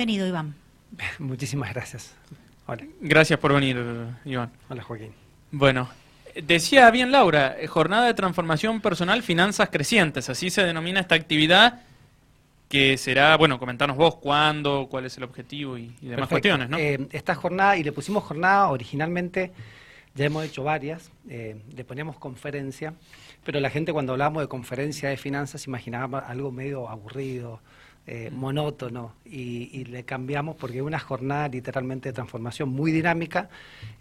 Bienvenido, 0.00 0.26
Iván. 0.26 0.54
Muchísimas 1.18 1.74
gracias. 1.74 2.14
Hola. 2.64 2.86
Gracias 3.02 3.38
por 3.38 3.52
venir, 3.52 3.76
Iván. 4.24 4.50
Hola, 4.70 4.82
Joaquín. 4.82 5.12
Bueno, 5.50 5.90
decía 6.42 6.90
bien 6.90 7.12
Laura, 7.12 7.54
eh, 7.60 7.66
jornada 7.66 8.06
de 8.06 8.14
transformación 8.14 8.80
personal, 8.80 9.22
finanzas 9.22 9.68
crecientes, 9.68 10.30
así 10.30 10.48
se 10.48 10.64
denomina 10.64 11.00
esta 11.00 11.16
actividad 11.16 11.82
que 12.70 12.96
será, 12.96 13.36
bueno, 13.36 13.58
comentarnos 13.58 13.98
vos 13.98 14.16
cuándo, 14.16 14.88
cuál 14.90 15.04
es 15.04 15.18
el 15.18 15.24
objetivo 15.24 15.76
y, 15.76 15.94
demás 16.00 16.30
cuestiones, 16.30 16.70
¿no? 16.70 16.78
Eh, 16.78 17.06
esta 17.12 17.34
jornada, 17.34 17.76
y 17.76 17.84
le 17.84 17.92
pusimos 17.92 18.24
jornada 18.24 18.70
originalmente, 18.70 19.52
ya 20.14 20.24
hemos 20.24 20.46
hecho 20.46 20.64
varias, 20.64 21.12
eh, 21.28 21.60
le 21.76 21.84
poníamos 21.84 22.16
conferencia, 22.16 22.94
pero 23.44 23.60
la 23.60 23.68
gente 23.68 23.92
cuando 23.92 24.12
hablamos 24.12 24.42
de 24.42 24.48
conferencia 24.48 25.10
de 25.10 25.18
finanzas 25.18 25.66
imaginaba 25.66 26.20
algo 26.20 26.50
medio 26.52 26.88
aburrido, 26.88 27.60
eh, 28.06 28.30
monótono 28.32 29.14
y, 29.24 29.84
le 29.84 30.04
cambiamos 30.04 30.56
porque 30.56 30.78
es 30.78 30.82
una 30.82 30.98
jornada 30.98 31.48
literalmente 31.48 32.08
de 32.08 32.12
transformación 32.12 32.68
muy 32.68 32.92
dinámica 32.92 33.48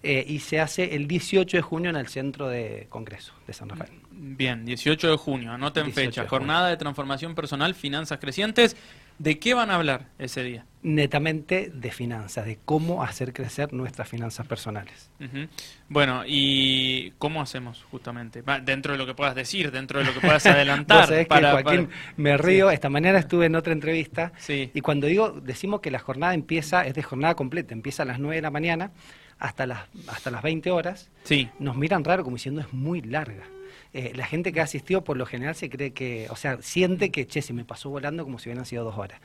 eh, 0.02 0.25
y 0.27 0.39
se 0.39 0.59
hace 0.59 0.95
el 0.95 1.08
18 1.08 1.58
de 1.58 1.62
junio 1.62 1.89
en 1.89 1.95
el 1.95 2.08
Centro 2.08 2.48
de 2.48 2.88
Congreso 2.89 3.34
de 3.45 3.53
San 3.53 3.70
Rafael. 3.70 3.91
Bien, 4.12 4.66
18 4.66 5.12
de 5.12 5.17
junio, 5.17 5.52
anoten 5.52 5.91
fecha. 5.94 6.27
jornada 6.27 6.70
de 6.70 6.77
transformación 6.77 7.35
personal, 7.35 7.75
finanzas 7.75 8.20
crecientes. 8.20 8.75
¿De 9.20 9.38
qué 9.38 9.54
van 9.54 9.70
a 9.70 9.76
hablar 9.76 10.08
ese 10.18 10.44
día? 10.44 10.66
Netamente 10.82 11.70
de 11.73 11.91
finanzas, 11.91 12.46
de 12.46 12.58
cómo 12.64 13.04
hacer 13.04 13.34
crecer 13.34 13.73
nuestras 13.73 14.08
finanzas 14.08 14.48
personales. 14.48 15.12
Bueno, 15.90 16.23
¿y 16.26 17.12
cómo 17.18 17.42
hacemos 17.42 17.86
justamente? 17.92 18.42
Dentro 18.64 18.94
de 18.94 18.98
lo 18.98 19.05
que 19.05 19.14
puedas 19.14 19.36
decir, 19.36 19.72
dentro 19.72 20.00
de 20.00 20.05
lo 20.05 20.14
que 20.14 20.22
puedas 20.22 20.45
adelantar. 20.45 21.09
Joaquín, 21.28 21.90
me 22.16 22.38
río. 22.38 22.72
Esta 22.72 22.90
mañana 22.90 23.20
estuve 23.20 23.48
en 23.48 23.55
otra 23.55 23.73
entrevista 23.73 24.32
y 24.48 24.80
cuando 24.80 25.08
digo, 25.08 25.31
decimos 25.31 25.81
que 25.81 25.92
la 25.92 26.00
jornada 26.00 26.34
empieza, 26.34 26.86
es 26.86 26.94
de 26.94 27.04
jornada 27.04 27.36
completa, 27.36 27.73
empieza 27.73 28.04
a 28.04 28.06
las 28.06 28.20
9 28.20 28.38
de 28.38 28.42
la 28.42 28.52
mañana 28.52 28.92
hasta 29.38 29.66
las, 29.66 29.81
hasta 30.08 30.31
las 30.31 30.42
20 30.42 30.72
horas. 30.72 31.11
Sí. 31.23 31.50
Nos 31.59 31.76
miran 31.76 32.06
raro 32.06 32.23
como 32.23 32.38
diciendo 32.38 32.61
es 32.61 32.72
muy 32.72 33.02
larga. 33.02 33.44
Eh, 33.92 34.12
la 34.16 34.26
gente 34.26 34.52
que 34.52 34.59
ha 34.59 34.64
asistido 34.64 35.04
por 35.04 35.18
lo 35.18 35.26
general 35.26 35.56
se 35.56 35.70
cree 35.70 35.92
que, 35.92 36.28
o 36.30 36.36
sea, 36.36 36.62
siente 36.62 37.09
que, 37.09 37.26
che, 37.26 37.42
se 37.42 37.54
me 37.54 37.66
pasó 37.66 37.90
volando 37.90 38.23
como 38.23 38.38
si 38.38 38.50
hubieran 38.50 38.66
sido 38.66 38.84
dos 38.84 38.98
horas. 38.98 39.20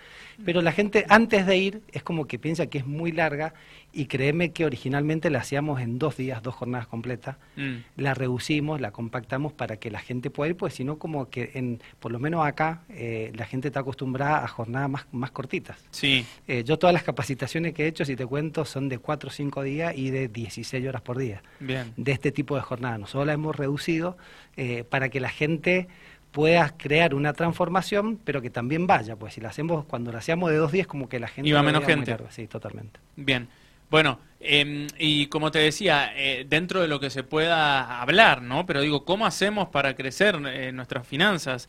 Pero 0.45 0.63
la 0.63 0.73
gente 0.73 1.05
antes 1.09 1.47
de 1.47 1.57
ir 1.57 1.83
es 1.93 2.03
como 2.03 2.27
que 2.27 2.39
piensa 2.39 2.67
que 2.67 2.79
es 2.79 2.87
muy 2.87 3.13
larga 3.13 3.53
y 3.93 4.07
créeme 4.07 4.53
que 4.53 4.65
originalmente 4.65 5.31
la 5.31 5.41
hacíamos 5.41 5.81
en 5.81 5.99
dos 5.99 6.17
días, 6.17 6.43
dos 6.43 6.55
jornadas 6.55 6.87
completas. 6.87 7.37
Mm. 7.57 7.77
La 7.97 8.15
reducimos, 8.15 8.81
la 8.81 8.91
compactamos 8.91 9.53
para 9.53 9.77
que 9.77 9.91
la 9.91 10.01
gente 10.01 10.31
pueda 10.31 10.51
ir, 10.51 10.57
pues 10.57 10.75
si 10.75 10.85
no 10.85 10.99
como 10.99 11.29
que, 11.29 11.53
en, 11.55 11.81
por 12.01 12.11
lo 12.11 12.19
menos 12.19 12.45
acá, 12.47 12.83
eh, 12.89 13.33
la 13.37 13.45
gente 13.45 13.69
está 13.69 13.81
acostumbrada 13.81 14.43
a 14.43 14.49
jornadas 14.49 14.91
más, 14.91 15.07
más 15.13 15.31
cortitas. 15.31 15.77
Sí. 15.91 16.27
Eh, 16.49 16.65
yo 16.65 16.79
todas 16.79 16.95
las 16.95 17.05
capacitaciones 17.05 17.75
que 17.75 17.85
he 17.85 17.87
hecho, 17.87 18.05
si 18.05 18.17
te 18.17 18.27
cuento, 18.27 18.65
son 18.65 18.89
de 18.89 18.99
cuatro 18.99 19.29
o 19.29 19.33
cinco 19.33 19.63
días 19.63 19.95
y 19.97 20.11
de 20.11 20.29
16 20.29 20.87
horas 20.89 21.03
por 21.03 21.19
día. 21.19 21.43
Bien. 21.61 21.93
De 21.97 22.13
este 22.13 22.33
tipo 22.33 22.57
de 22.57 22.63
jornadas. 22.63 22.99
Nosotros 22.99 23.27
la 23.27 23.35
hemos 23.35 23.55
reducido 23.55 24.17
eh, 24.57 24.85
para 24.89 25.09
que 25.09 25.21
la 25.21 25.29
gente 25.29 25.89
pueda 26.31 26.75
crear 26.77 27.15
una 27.15 27.33
transformación, 27.33 28.19
pero 28.25 28.43
que 28.43 28.51
también 28.51 28.87
vaya, 28.87 29.17
pues 29.17 29.35
si 29.35 29.41
la 29.41 29.51
hacemos, 29.51 29.85
cuando 29.85 30.11
la 30.11 30.19
hacemos 30.19 30.51
de 30.51 30.57
dos 30.57 30.73
días, 30.73 30.87
como 30.87 31.09
que 31.09 31.21
la 31.21 31.29
gente... 31.29 31.49
Iba 31.49 31.63
menos 31.63 31.85
gente. 31.85 32.17
Sí, 32.31 32.47
totalmente. 32.49 32.99
Bien. 33.17 33.49
Bueno, 33.91 34.19
em, 34.41 34.89
y 34.99 35.27
como 35.27 35.51
te 35.53 35.61
decía, 35.61 36.13
eh, 36.17 36.45
dentro 36.49 36.83
de 36.83 36.89
lo 36.89 36.99
que 36.99 37.11
se 37.11 37.23
pueda 37.23 38.01
hablar, 38.01 38.43
¿no? 38.43 38.67
Pero 38.67 38.81
digo, 38.81 39.05
¿cómo 39.05 39.27
hacemos 39.27 39.69
para 39.69 39.95
crecer 39.95 40.41
eh, 40.47 40.73
nuestras 40.73 41.07
finanzas? 41.07 41.69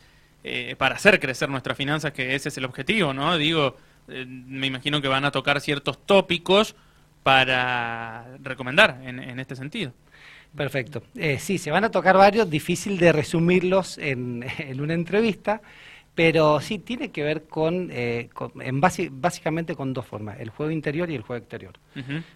para 0.78 0.94
hacer 0.94 1.18
crecer 1.18 1.48
nuestras 1.48 1.76
finanzas, 1.76 2.12
que 2.12 2.36
ese 2.36 2.50
es 2.50 2.56
el 2.56 2.64
objetivo, 2.66 3.12
¿no? 3.12 3.36
Digo, 3.36 3.74
me 4.06 4.68
imagino 4.68 5.02
que 5.02 5.08
van 5.08 5.24
a 5.24 5.32
tocar 5.32 5.60
ciertos 5.60 6.06
tópicos 6.06 6.76
para 7.24 8.24
recomendar 8.40 9.00
en 9.02 9.40
este 9.40 9.56
sentido. 9.56 9.92
Perfecto. 10.54 11.02
Eh, 11.14 11.38
sí, 11.38 11.58
se 11.58 11.70
van 11.70 11.84
a 11.84 11.90
tocar 11.90 12.16
varios, 12.16 12.48
difícil 12.48 12.98
de 12.98 13.12
resumirlos 13.12 13.98
en, 13.98 14.44
una 14.80 14.94
entrevista, 14.94 15.60
pero 16.14 16.60
sí 16.60 16.78
tiene 16.78 17.10
que 17.10 17.22
ver 17.22 17.44
con, 17.44 17.90
eh, 17.92 18.30
en 18.60 18.80
básicamente 18.80 19.74
con 19.74 19.92
dos 19.92 20.06
formas, 20.06 20.40
el 20.40 20.48
juego 20.50 20.72
interior 20.72 21.10
y 21.10 21.14
el 21.14 21.22
juego 21.22 21.40
exterior. 21.40 21.74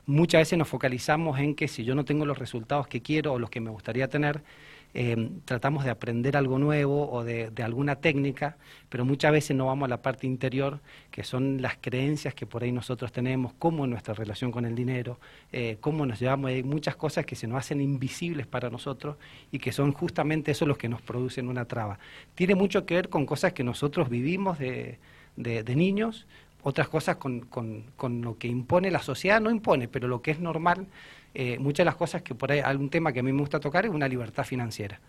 Muchas 0.07 0.43
veces 0.43 0.59
nos 0.59 0.69
focalizamos 0.69 1.39
en 1.39 1.55
que 1.55 1.67
si 1.69 1.85
yo 1.85 1.95
no 1.95 2.05
tengo 2.05 2.27
los 2.27 2.39
resultados 2.39 2.89
que 2.89 3.01
quiero 3.01 3.33
o 3.33 3.39
los 3.39 3.49
que 3.49 3.61
me 3.61 3.71
gustaría 3.71 4.09
tener, 4.09 4.43
eh, 4.93 5.31
tratamos 5.45 5.85
de 5.85 5.91
aprender 5.91 6.37
algo 6.37 6.59
nuevo 6.59 7.11
o 7.11 7.23
de, 7.23 7.51
alguna 7.63 7.97
técnica, 7.97 8.57
pero 8.89 9.05
muchas 9.05 9.33
veces 9.33 9.57
no 9.57 9.67
vamos 9.67 9.87
a 9.87 9.89
la 9.89 10.03
parte 10.03 10.27
interior, 10.27 10.81
que 11.11 11.23
son 11.23 11.63
las 11.63 11.77
creencias 11.81 12.35
que 12.35 12.47
por 12.47 12.63
ahí 12.63 12.73
nosotros 12.73 13.13
tenemos, 13.13 13.53
cómo 13.59 13.87
nuestra 13.87 14.15
relación 14.15 14.51
con 14.51 14.65
el 14.65 14.75
dinero, 14.75 15.21
eh, 15.53 15.77
cómo 15.81 16.07
nos 16.07 16.19
llevamos, 16.19 16.51
hay 16.51 16.63
muchas 16.63 16.97
cosas 16.97 17.25
que 17.25 17.37
se 17.37 17.47
nos 17.47 17.59
hacen 17.59 17.81
invisibles 17.81 18.47
para 18.47 18.71
nosotros 18.71 19.17
y 19.53 19.59
que 19.59 19.73
son 19.73 19.93
justamente 19.93 20.51
eso 20.51 20.67
los 20.67 20.79
que 20.79 20.89
nos 20.89 21.03
producen 21.03 21.49
una 21.49 21.67
traba. 21.67 21.99
Tiene 22.35 22.55
mucho 22.55 22.85
que 22.85 22.95
ver 22.95 23.09
con 23.09 23.27
cosas 23.27 23.53
que 23.53 23.63
nosotros 23.63 24.09
vivimos 24.09 24.59
de, 24.59 24.99
niños, 25.37 26.27
otras 26.63 26.89
cosas 26.89 27.17
con, 27.17 27.41
con 27.41 28.23
lo 28.23 28.37
que 28.39 28.49
impone 28.49 28.91
la 28.91 29.01
sociedad, 29.01 29.41
no 29.41 29.51
impone, 29.51 29.89
pero 29.89 30.09
lo 30.09 30.21
que 30.21 30.33
es 30.33 30.41
normal 30.41 30.89
eh, 31.35 31.59
muchas 31.59 31.79
de 31.79 31.85
las 31.85 31.97
cosas 31.97 32.23
que 32.23 32.35
por 32.35 32.51
ahí, 32.51 32.61
algún 32.61 32.91
tema 32.91 33.13
que 33.13 33.21
a 33.21 33.23
mí 33.23 33.33
me 33.33 33.41
gusta 33.41 33.61
tocar 33.61 33.87
es 33.87 33.93
una 33.93 34.09
libertad 34.09 34.45
financiera. 34.45 35.01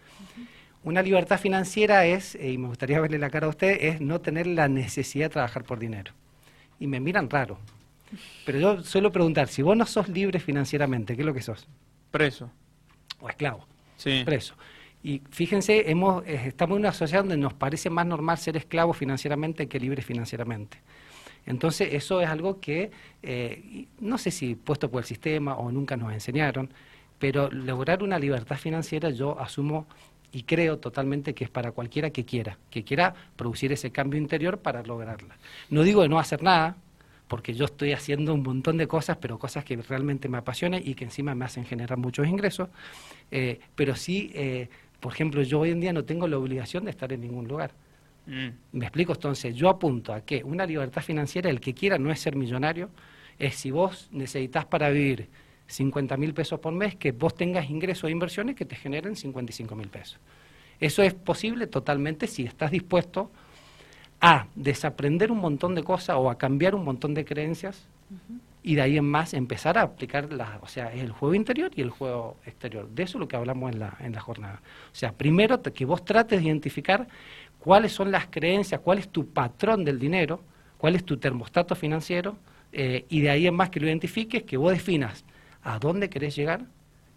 Una 0.83 1.01
libertad 1.01 1.39
financiera 1.39 2.05
es, 2.05 2.35
eh, 2.35 2.51
y 2.51 2.57
me 2.57 2.67
gustaría 2.67 2.99
verle 2.99 3.19
la 3.19 3.29
cara 3.29 3.47
a 3.47 3.49
usted, 3.49 3.77
es 3.79 4.01
no 4.01 4.19
tener 4.19 4.47
la 4.47 4.67
necesidad 4.67 5.25
de 5.25 5.29
trabajar 5.29 5.63
por 5.63 5.79
dinero. 5.79 6.13
Y 6.79 6.87
me 6.87 6.99
miran 6.99 7.29
raro. 7.29 7.59
Pero 8.45 8.59
yo 8.59 8.83
suelo 8.83 9.11
preguntar, 9.11 9.47
si 9.47 9.61
vos 9.61 9.77
no 9.77 9.85
sos 9.85 10.09
libre 10.09 10.39
financieramente, 10.39 11.15
¿qué 11.15 11.21
es 11.21 11.25
lo 11.25 11.33
que 11.33 11.41
sos? 11.41 11.67
Preso. 12.09 12.51
O 13.19 13.29
esclavo. 13.29 13.65
Sí. 13.95 14.23
Preso. 14.25 14.55
Y 15.03 15.21
fíjense, 15.29 15.89
hemos, 15.89 16.25
eh, 16.25 16.47
estamos 16.47 16.75
en 16.75 16.81
una 16.81 16.91
sociedad 16.91 17.23
donde 17.23 17.37
nos 17.37 17.53
parece 17.53 17.89
más 17.89 18.05
normal 18.05 18.37
ser 18.37 18.57
esclavo 18.57 18.93
financieramente 18.93 19.67
que 19.67 19.79
libre 19.79 20.01
financieramente. 20.01 20.79
Entonces, 21.46 21.94
eso 21.94 22.22
es 22.22 22.29
algo 22.29 22.59
que 22.59 22.91
eh, 23.24 23.88
no 24.00 24.18
sé 24.18 24.31
si 24.31 24.56
puesto 24.56 24.90
por 24.90 25.02
el 25.02 25.06
sistema 25.06 25.56
o 25.56 25.72
nunca 25.72 25.97
nos 25.97 26.13
enseñaron, 26.13 26.69
pero 27.19 27.52
lograr 27.52 28.03
una 28.03 28.19
libertad 28.19 28.57
financiera 28.57 29.09
yo 29.09 29.40
asumo 29.40 29.88
y 30.31 30.44
creo 30.44 30.78
totalmente 30.78 31.34
que 31.34 31.44
es 31.44 31.50
para 31.50 31.72
cualquiera 31.72 32.09
que 32.09 32.25
quiera, 32.25 32.57
que 32.69 32.84
quiera 32.84 33.13
producir 33.35 33.72
ese 33.72 33.91
cambio 33.91 34.19
interior 34.19 34.59
para 34.59 34.81
lograrla. 34.84 35.38
No 35.69 35.84
digo 35.84 36.02
de 36.02 36.09
no 36.09 36.19
hacer 36.19 36.41
nada, 36.41 36.78
porque 37.28 37.53
yo 37.53 37.66
estoy 37.66 37.94
haciendo 37.94 38.34
un 38.34 38.44
montón 38.44 38.78
de 38.78 38.88
cosas, 38.88 39.18
pero 39.19 39.40
cosas 39.40 39.63
que 39.63 39.78
realmente 39.78 40.29
me 40.29 40.38
apasionan 40.38 40.81
y 40.84 40.96
que 40.96 41.06
encima 41.06 41.35
me 41.35 41.46
hacen 41.46 41.66
generar 41.66 41.97
muchos 41.97 42.28
ingresos, 42.28 42.69
eh, 43.29 43.59
pero 43.75 43.96
sí, 43.96 44.31
eh, 44.34 44.69
por 45.00 45.13
ejemplo, 45.13 45.41
yo 45.41 45.59
hoy 45.62 45.72
en 45.72 45.79
día 45.79 45.94
no 45.94 46.03
tengo 46.03 46.28
la 46.28 46.38
obligación 46.38 46.85
de 46.85 46.91
estar 46.91 47.12
en 47.13 47.22
ningún 47.22 47.47
lugar. 47.47 47.72
Mm. 48.25 48.49
Me 48.73 48.85
explico 48.85 49.13
entonces, 49.13 49.55
yo 49.55 49.69
apunto 49.69 50.13
a 50.13 50.21
que 50.21 50.43
una 50.43 50.65
libertad 50.65 51.01
financiera, 51.01 51.49
el 51.49 51.59
que 51.59 51.73
quiera 51.73 51.97
no 51.97 52.11
es 52.11 52.19
ser 52.19 52.35
millonario, 52.35 52.89
es 53.39 53.55
si 53.55 53.71
vos 53.71 54.09
necesitas 54.11 54.65
para 54.65 54.89
vivir 54.89 55.29
50 55.67 56.17
mil 56.17 56.33
pesos 56.33 56.59
por 56.59 56.73
mes, 56.73 56.95
que 56.95 57.11
vos 57.11 57.35
tengas 57.35 57.69
ingresos 57.69 58.03
de 58.03 58.11
inversiones 58.11 58.55
que 58.55 58.65
te 58.65 58.75
generen 58.75 59.15
55 59.15 59.75
mil 59.75 59.87
pesos. 59.87 60.19
Eso 60.79 61.03
es 61.03 61.13
posible 61.13 61.67
totalmente 61.67 62.27
si 62.27 62.43
estás 62.43 62.71
dispuesto 62.71 63.31
a 64.19 64.47
desaprender 64.55 65.31
un 65.31 65.39
montón 65.39 65.73
de 65.75 65.83
cosas 65.83 66.15
o 66.19 66.29
a 66.29 66.37
cambiar 66.37 66.75
un 66.75 66.83
montón 66.83 67.13
de 67.13 67.25
creencias 67.25 67.87
y 68.63 68.75
de 68.75 68.81
ahí 68.81 68.97
en 68.97 69.05
más 69.05 69.33
empezar 69.33 69.77
a 69.77 69.81
aplicar 69.81 70.31
la, 70.31 70.59
o 70.61 70.67
sea, 70.67 70.93
el 70.93 71.11
juego 71.11 71.33
interior 71.33 71.71
y 71.75 71.81
el 71.81 71.89
juego 71.89 72.37
exterior. 72.45 72.87
De 72.89 73.03
eso 73.03 73.17
es 73.17 73.19
lo 73.19 73.27
que 73.27 73.35
hablamos 73.35 73.71
en 73.71 73.79
la, 73.79 73.97
en 73.99 74.13
la 74.13 74.21
jornada. 74.21 74.61
O 74.91 74.95
sea, 74.95 75.13
primero 75.13 75.61
que 75.61 75.85
vos 75.85 76.05
trates 76.05 76.39
de 76.39 76.45
identificar 76.45 77.07
cuáles 77.61 77.94
son 77.94 78.11
las 78.11 78.27
creencias, 78.27 78.81
cuál 78.81 78.97
es 78.97 79.09
tu 79.09 79.27
patrón 79.27 79.85
del 79.85 79.99
dinero, 79.99 80.41
cuál 80.77 80.95
es 80.95 81.05
tu 81.05 81.17
termostato 81.17 81.75
financiero, 81.75 82.35
eh, 82.73 83.05
y 83.09 83.22
de 83.22 83.29
ahí 83.29 83.47
en 83.47 83.53
más 83.53 83.69
que 83.69 83.79
lo 83.79 83.87
identifiques, 83.87 84.43
que 84.43 84.58
vos 84.58 84.72
definas 84.72 85.23
a 85.63 85.78
dónde 85.78 86.09
querés 86.09 86.35
llegar, 86.35 86.66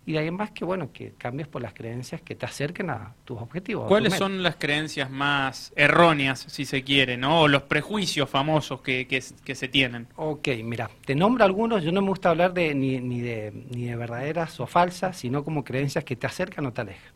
y 0.06 0.12
de 0.12 0.18
ahí 0.18 0.28
en 0.28 0.34
más 0.34 0.50
que, 0.50 0.66
bueno, 0.66 0.92
que 0.92 1.14
cambies 1.16 1.48
por 1.48 1.62
las 1.62 1.72
creencias 1.72 2.20
que 2.20 2.34
te 2.34 2.44
acerquen 2.44 2.90
a 2.90 3.14
tus 3.24 3.40
objetivos. 3.40 3.88
¿Cuáles 3.88 4.12
son 4.12 4.42
las 4.42 4.56
creencias 4.56 5.10
más 5.10 5.72
erróneas, 5.76 6.44
si 6.48 6.66
se 6.66 6.84
quiere, 6.84 7.16
¿no? 7.16 7.40
o 7.40 7.48
los 7.48 7.62
prejuicios 7.62 8.28
famosos 8.28 8.82
que, 8.82 9.06
que, 9.06 9.54
se 9.54 9.68
tienen? 9.68 10.08
Ok, 10.16 10.48
mira, 10.62 10.90
te 11.06 11.14
nombro 11.14 11.42
algunos, 11.46 11.82
yo 11.82 11.90
no 11.90 12.02
me 12.02 12.08
gusta 12.08 12.28
hablar 12.28 12.52
de, 12.52 12.74
ni, 12.74 13.00
ni, 13.00 13.22
de, 13.22 13.50
ni 13.70 13.86
de 13.86 13.96
verdaderas 13.96 14.60
o 14.60 14.66
falsas, 14.66 15.16
sino 15.16 15.42
como 15.42 15.64
creencias 15.64 16.04
que 16.04 16.16
te 16.16 16.26
acercan 16.26 16.66
o 16.66 16.72
te 16.74 16.82
alejan. 16.82 17.14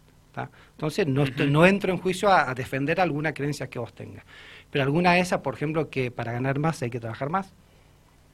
Entonces, 0.73 1.07
no, 1.07 1.25
no 1.25 1.67
entro 1.67 1.93
en 1.93 1.99
juicio 1.99 2.31
a, 2.31 2.55
defender 2.55 3.01
alguna 3.01 3.33
creencia 3.33 3.69
que 3.69 3.79
vos 3.79 3.93
tengas. 3.93 4.25
Pero 4.71 4.85
alguna 4.85 5.15
de 5.15 5.21
esas, 5.21 5.41
por 5.41 5.55
ejemplo, 5.55 5.91
que 5.91 6.11
para 6.11 6.33
ganar 6.33 6.59
más 6.59 6.83
hay 6.83 6.91
que 6.91 7.01
trabajar 7.01 7.31
más. 7.31 7.53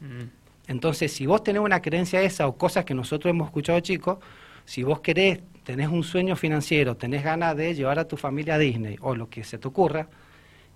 Mm. 0.01 0.25
Entonces, 0.67 1.12
si 1.12 1.27
vos 1.27 1.43
tenés 1.43 1.62
una 1.62 1.81
creencia 1.81 2.23
esa 2.23 2.47
o 2.47 2.56
cosas 2.56 2.85
que 2.85 2.95
nosotros 2.95 3.31
hemos 3.31 3.49
escuchado 3.49 3.81
chicos, 3.81 4.19
si 4.65 4.83
vos 4.83 5.01
querés, 5.01 5.41
tenés 5.62 5.89
un 5.89 6.03
sueño 6.03 6.37
financiero, 6.37 6.97
tenés 6.97 7.23
ganas 7.23 7.56
de 7.56 7.75
llevar 7.75 7.99
a 7.99 8.09
tu 8.09 8.17
familia 8.17 8.55
a 8.55 8.59
Disney 8.59 8.97
o 9.01 9.15
lo 9.15 9.29
que 9.29 9.45
se 9.45 9.59
te 9.59 9.69
ocurra, 9.69 10.09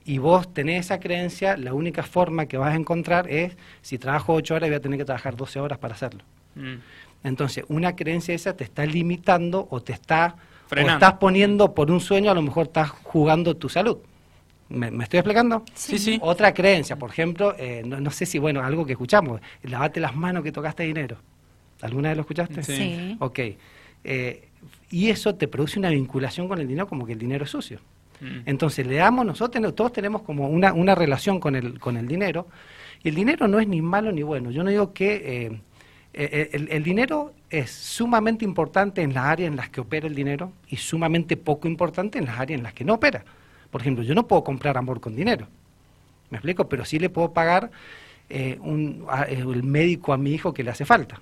y 0.05 0.19
vos 0.19 0.53
tenés 0.55 0.87
esa 0.87 1.01
creencia, 1.01 1.57
la 1.57 1.75
única 1.75 2.03
forma 2.03 2.47
que 2.47 2.57
vas 2.57 2.73
a 2.73 2.77
encontrar 2.77 3.31
es, 3.31 3.57
si 3.83 3.99
trabajo 3.99 4.35
8 4.35 4.55
horas, 4.55 4.71
voy 4.71 4.77
a 4.77 4.81
tener 4.81 4.99
que 4.99 5.05
trabajar 5.05 5.37
12 5.37 5.61
horas 5.61 5.79
para 5.79 5.95
hacerlo. 5.95 6.23
Mm. 6.55 6.77
Entonces, 7.25 7.65
una 7.69 7.97
creencia 7.97 8.35
esa 8.35 8.57
te 8.57 8.65
está 8.65 8.87
limitando 8.87 9.67
o 9.71 9.83
te 9.83 9.93
está 9.93 10.37
o 10.71 10.89
estás 10.89 11.15
poniendo 11.15 11.75
por 11.75 11.91
un 11.91 12.01
sueño, 12.01 12.31
a 12.31 12.35
lo 12.35 12.43
mejor 12.43 12.67
estás 12.67 12.91
jugando 12.91 13.57
tu 13.57 13.69
salud. 13.69 13.99
¿Me, 14.69 14.89
estoy 15.03 15.19
explicando? 15.19 15.65
Sí, 15.75 15.99
sí. 15.99 16.19
Otra 16.21 16.53
creencia, 16.53 16.97
por 16.97 17.11
ejemplo, 17.11 17.55
eh, 17.59 17.83
no, 17.85 18.11
sé 18.11 18.27
si, 18.27 18.39
bueno, 18.39 18.63
algo 18.63 18.85
que 18.85 18.93
escuchamos, 18.93 19.41
lavate 19.63 19.99
las 19.99 20.15
manos 20.15 20.43
que 20.43 20.53
tocaste 20.53 20.83
dinero. 20.83 21.17
¿Alguna 21.81 22.11
vez 22.11 22.17
lo 22.17 22.21
escuchaste? 22.23 22.63
Sí. 22.63 23.17
Ok. 23.21 23.39
Eh, 24.05 24.49
y 24.91 25.09
eso 25.09 25.35
te 25.35 25.49
produce 25.49 25.79
una 25.79 25.91
vinculación 25.91 26.49
con 26.49 26.59
el 26.59 26.69
dinero 26.69 26.87
como 26.87 27.07
que 27.07 27.13
el 27.13 27.19
dinero 27.19 27.45
es 27.45 27.51
sucio. 27.51 27.79
Mm. 28.21 28.41
Entonces 28.47 28.87
le 28.87 28.97
damos, 28.97 29.25
nosotros 29.25 29.75
todos 29.75 29.93
tenemos 29.93 30.23
como 30.23 30.49
una, 30.49 30.73
una 30.73 30.95
relación 30.95 31.41
con 31.41 31.57
el, 31.57 31.79
con 31.79 31.97
el 31.97 32.07
dinero, 32.07 32.47
y 33.03 33.09
el 33.09 33.15
dinero 33.15 33.49
no 33.49 33.61
es 33.61 33.69
ni 33.69 33.81
malo 33.81 34.13
ni 34.13 34.23
bueno. 34.23 34.51
Yo 34.51 34.65
no 34.65 34.71
digo 34.71 34.93
que 34.93 35.47
eh, 35.47 35.61
el, 36.13 36.69
el, 36.71 36.83
dinero 36.83 37.33
es 37.51 37.71
sumamente 37.71 38.45
importante 38.45 39.03
en 39.03 39.15
las 39.15 39.25
áreas 39.25 39.51
en 39.51 39.57
las 39.57 39.69
que 39.69 39.81
opera 39.81 40.07
el 40.07 40.15
dinero 40.15 40.53
y 40.69 40.77
sumamente 40.77 41.37
poco 41.37 41.69
importante 41.69 42.19
en 42.19 42.27
las 42.27 42.39
áreas 42.39 42.59
en 42.59 42.65
las 42.65 42.73
que 42.73 42.85
no 42.85 42.95
opera. 42.95 43.25
Por 43.71 43.81
ejemplo, 43.81 44.03
yo 44.03 44.15
no 44.15 44.27
puedo 44.27 44.43
comprar 44.43 44.77
amor 44.77 45.01
con 45.01 45.15
dinero, 45.15 45.47
¿me 46.31 46.39
explico? 46.39 46.69
Pero 46.69 46.85
sí 46.85 46.99
le 46.99 47.11
puedo 47.11 47.33
pagar 47.33 47.71
eh, 48.31 48.59
un, 48.61 49.07
el 49.29 49.63
médico 49.63 50.13
a 50.13 50.19
mi 50.19 50.33
hijo 50.33 50.53
que 50.53 50.63
le 50.63 50.71
hace 50.71 50.85
falta. 50.85 51.21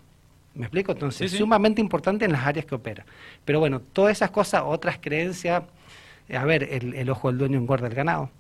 ¿Me 0.55 0.63
explico? 0.63 0.93
Entonces, 0.93 1.33
es 1.33 1.39
sumamente 1.39 1.83
importante 1.83 2.25
en 2.25 2.33
las 2.33 2.47
áreas 2.47 2.65
que 2.65 2.75
opera. 2.75 3.05
Pero 3.45 3.61
bueno, 3.61 3.81
todas 3.81 4.13
esas 4.13 4.31
cosas, 4.31 4.63
otras 4.65 4.99
creencias, 4.99 5.63
a 6.35 6.45
ver, 6.45 6.63
el, 6.73 6.95
el 6.95 7.11
ojo 7.11 7.29
del 7.29 7.39
dueño 7.39 7.59
engorda 7.59 7.89
el 7.89 7.95
ganado. 7.95 8.31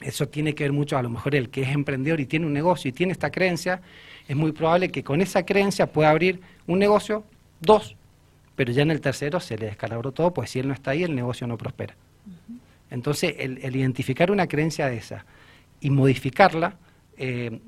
Eso 0.00 0.28
tiene 0.28 0.54
que 0.54 0.64
ver 0.64 0.72
mucho, 0.72 0.98
a 0.98 1.02
lo 1.02 1.08
mejor 1.08 1.34
el 1.34 1.48
que 1.48 1.62
es 1.62 1.68
emprendedor 1.68 2.20
y 2.20 2.26
tiene 2.26 2.46
un 2.46 2.52
negocio 2.52 2.88
y 2.88 2.92
tiene 2.92 3.12
esta 3.12 3.30
creencia, 3.30 3.80
es 4.28 4.36
muy 4.36 4.52
probable 4.52 4.90
que 4.90 5.02
con 5.02 5.20
esa 5.20 5.46
creencia 5.46 5.86
pueda 5.86 6.10
abrir 6.10 6.40
un 6.66 6.78
negocio, 6.78 7.24
dos, 7.60 7.96
pero 8.56 8.72
ya 8.72 8.82
en 8.82 8.90
el 8.90 9.00
tercero 9.00 9.40
se 9.40 9.56
le 9.56 9.66
descalabró 9.66 10.12
todo, 10.12 10.34
pues 10.34 10.50
si 10.50 10.58
él 10.58 10.68
no 10.68 10.74
está 10.74 10.90
ahí, 10.90 11.02
el 11.02 11.14
negocio 11.14 11.46
no 11.46 11.56
prospera. 11.56 11.94
Entonces, 12.90 13.34
el, 13.38 13.74
identificar 13.74 14.30
una 14.30 14.46
creencia 14.46 14.86
de 14.88 14.96
esa 14.96 15.24
y 15.80 15.90
modificarla, 15.90 16.76
eh, 17.18 17.58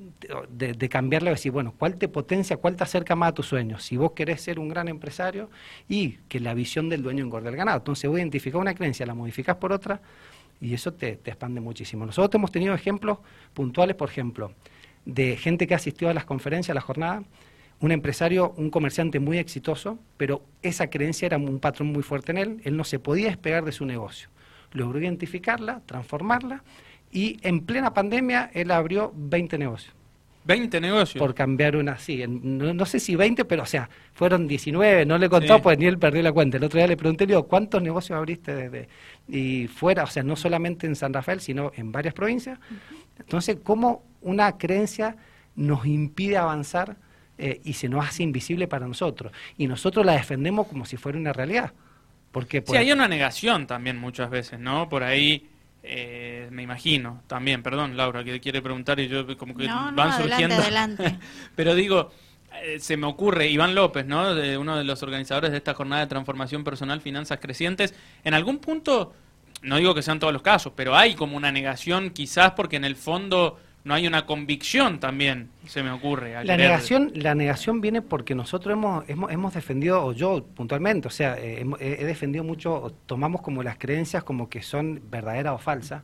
de, 0.50 0.88
cambiarla, 0.90 1.30
decir, 1.30 1.52
bueno, 1.52 1.74
¿cuál 1.78 1.96
te 1.96 2.08
potencia, 2.08 2.58
cuál 2.58 2.76
te 2.76 2.84
acerca 2.84 3.16
más 3.16 3.30
a 3.30 3.34
tus 3.34 3.46
sueños? 3.46 3.82
Si 3.82 3.96
vos 3.96 4.12
querés 4.12 4.42
ser 4.42 4.58
un 4.58 4.68
gran 4.68 4.88
empresario 4.88 5.50
y 5.88 6.18
que 6.28 6.40
la 6.40 6.52
visión 6.52 6.88
del 6.88 7.02
dueño 7.02 7.24
engorde 7.24 7.48
el 7.48 7.56
ganado. 7.56 7.78
Entonces, 7.78 8.08
voy 8.10 8.20
a 8.20 8.22
identificar 8.22 8.60
una 8.60 8.74
creencia, 8.74 9.06
la 9.06 9.14
modificás 9.14 9.56
por 9.56 9.72
otra 9.72 10.00
y 10.60 10.74
eso 10.74 10.92
te, 10.92 11.16
te 11.16 11.30
expande 11.30 11.60
muchísimo. 11.60 12.06
Nosotros 12.06 12.38
hemos 12.38 12.52
tenido 12.52 12.74
ejemplos 12.74 13.18
puntuales, 13.54 13.96
por 13.96 14.08
ejemplo, 14.08 14.52
de 15.04 15.36
gente 15.36 15.66
que 15.66 15.74
asistió 15.74 16.08
a 16.08 16.14
las 16.14 16.24
conferencias, 16.24 16.70
a 16.70 16.74
la 16.74 16.80
jornada, 16.80 17.22
un 17.80 17.92
empresario, 17.92 18.52
un 18.56 18.70
comerciante 18.70 19.20
muy 19.20 19.38
exitoso, 19.38 19.98
pero 20.16 20.42
esa 20.62 20.90
creencia 20.90 21.26
era 21.26 21.36
un 21.36 21.60
patrón 21.60 21.92
muy 21.92 22.02
fuerte 22.02 22.32
en 22.32 22.38
él, 22.38 22.60
él 22.64 22.76
no 22.76 22.84
se 22.84 22.98
podía 22.98 23.28
despegar 23.28 23.64
de 23.64 23.72
su 23.72 23.86
negocio. 23.86 24.28
Logró 24.72 25.00
identificarla, 25.00 25.80
transformarla 25.86 26.64
y 27.10 27.38
en 27.42 27.60
plena 27.60 27.94
pandemia 27.94 28.50
él 28.52 28.70
abrió 28.70 29.12
20 29.14 29.58
negocios. 29.58 29.94
20 30.44 30.80
negocios. 30.80 31.18
Por 31.18 31.34
cambiar 31.34 31.76
una, 31.76 31.98
sí, 31.98 32.24
no, 32.26 32.86
sé 32.86 33.00
si 33.00 33.16
20, 33.16 33.44
pero 33.44 33.64
o 33.64 33.66
sea, 33.66 33.88
fueron 34.14 34.48
19, 34.48 35.04
no 35.04 35.18
le 35.18 35.28
contó, 35.28 35.60
pues 35.60 35.78
ni 35.78 35.86
él 35.86 35.98
perdió 35.98 36.22
la 36.22 36.32
cuenta. 36.32 36.56
El 36.56 36.64
otro 36.64 36.78
día 36.78 36.86
le 36.86 36.96
pregunté, 36.96 37.26
le 37.26 37.32
digo, 37.32 37.46
¿cuántos 37.46 37.82
negocios 37.82 38.16
abriste 38.16 38.54
desde? 38.54 38.88
Y 39.28 39.66
fuera, 39.66 40.04
o 40.04 40.06
sea, 40.06 40.22
no 40.22 40.36
solamente 40.36 40.86
en 40.86 40.96
San 40.96 41.12
Rafael, 41.12 41.40
sino 41.40 41.72
en 41.76 41.92
varias 41.92 42.14
provincias. 42.14 42.58
Entonces, 43.18 43.58
¿cómo 43.62 44.04
una 44.22 44.56
creencia 44.56 45.16
nos 45.54 45.84
impide 45.86 46.38
avanzar 46.38 46.96
eh, 47.36 47.60
y 47.64 47.74
se 47.74 47.88
nos 47.88 48.06
hace 48.06 48.22
invisible 48.22 48.68
para 48.68 48.86
nosotros? 48.86 49.32
Y 49.56 49.66
nosotros 49.66 50.06
la 50.06 50.12
defendemos 50.12 50.66
como 50.66 50.86
si 50.86 50.96
fuera 50.96 51.18
una 51.18 51.32
realidad. 51.32 51.72
Porque, 52.32 52.62
sí, 52.66 52.76
hay 52.76 52.92
una 52.92 53.08
negación 53.08 53.66
también 53.66 53.98
muchas 53.98 54.30
veces, 54.30 54.60
¿no? 54.60 54.88
Por 54.88 55.02
ahí, 55.02 55.48
eh, 55.90 56.48
me 56.50 56.62
imagino, 56.62 57.22
también, 57.26 57.62
perdón, 57.62 57.96
Laura, 57.96 58.22
que 58.22 58.40
quiere 58.40 58.60
preguntar 58.60 59.00
y 59.00 59.08
yo 59.08 59.38
como 59.38 59.56
que 59.56 59.66
van 59.66 60.16
surgiendo. 60.16 60.56
Adelante. 60.56 61.18
Pero 61.56 61.74
digo, 61.74 62.10
eh, 62.62 62.78
se 62.78 62.98
me 62.98 63.06
ocurre, 63.06 63.48
Iván 63.48 63.74
López, 63.74 64.04
¿no? 64.04 64.34
De 64.34 64.58
uno 64.58 64.76
de 64.76 64.84
los 64.84 65.02
organizadores 65.02 65.50
de 65.50 65.56
esta 65.56 65.72
jornada 65.72 66.02
de 66.02 66.08
transformación 66.08 66.62
personal, 66.62 67.00
finanzas 67.00 67.38
crecientes, 67.40 67.94
en 68.22 68.34
algún 68.34 68.58
punto 68.58 69.14
no 69.62 69.76
digo 69.76 69.94
que 69.94 70.02
sean 70.02 70.18
todos 70.20 70.32
los 70.32 70.42
casos, 70.42 70.72
pero 70.76 70.96
hay 70.96 71.14
como 71.14 71.36
una 71.36 71.50
negación 71.50 72.10
quizás 72.10 72.52
porque 72.52 72.76
en 72.76 72.84
el 72.84 72.96
fondo 72.96 73.58
no 73.84 73.94
hay 73.94 74.06
una 74.06 74.26
convicción 74.26 75.00
también, 75.00 75.50
se 75.66 75.82
me 75.82 75.90
ocurre. 75.90 76.44
La 76.44 76.56
negación, 76.56 77.12
la 77.14 77.34
negación 77.34 77.80
viene 77.80 78.02
porque 78.02 78.34
nosotros 78.34 78.72
hemos, 78.72 79.04
hemos, 79.08 79.54
defendido, 79.54 80.04
o 80.04 80.12
yo 80.12 80.44
puntualmente, 80.44 81.08
o 81.08 81.10
sea, 81.10 81.36
eh, 81.38 81.64
he, 81.80 82.04
defendido 82.04 82.44
mucho, 82.44 82.94
tomamos 83.06 83.40
como 83.40 83.62
las 83.62 83.78
creencias 83.78 84.24
como 84.24 84.48
que 84.48 84.62
son 84.62 85.00
verdaderas 85.10 85.54
o 85.54 85.58
falsas, 85.58 86.02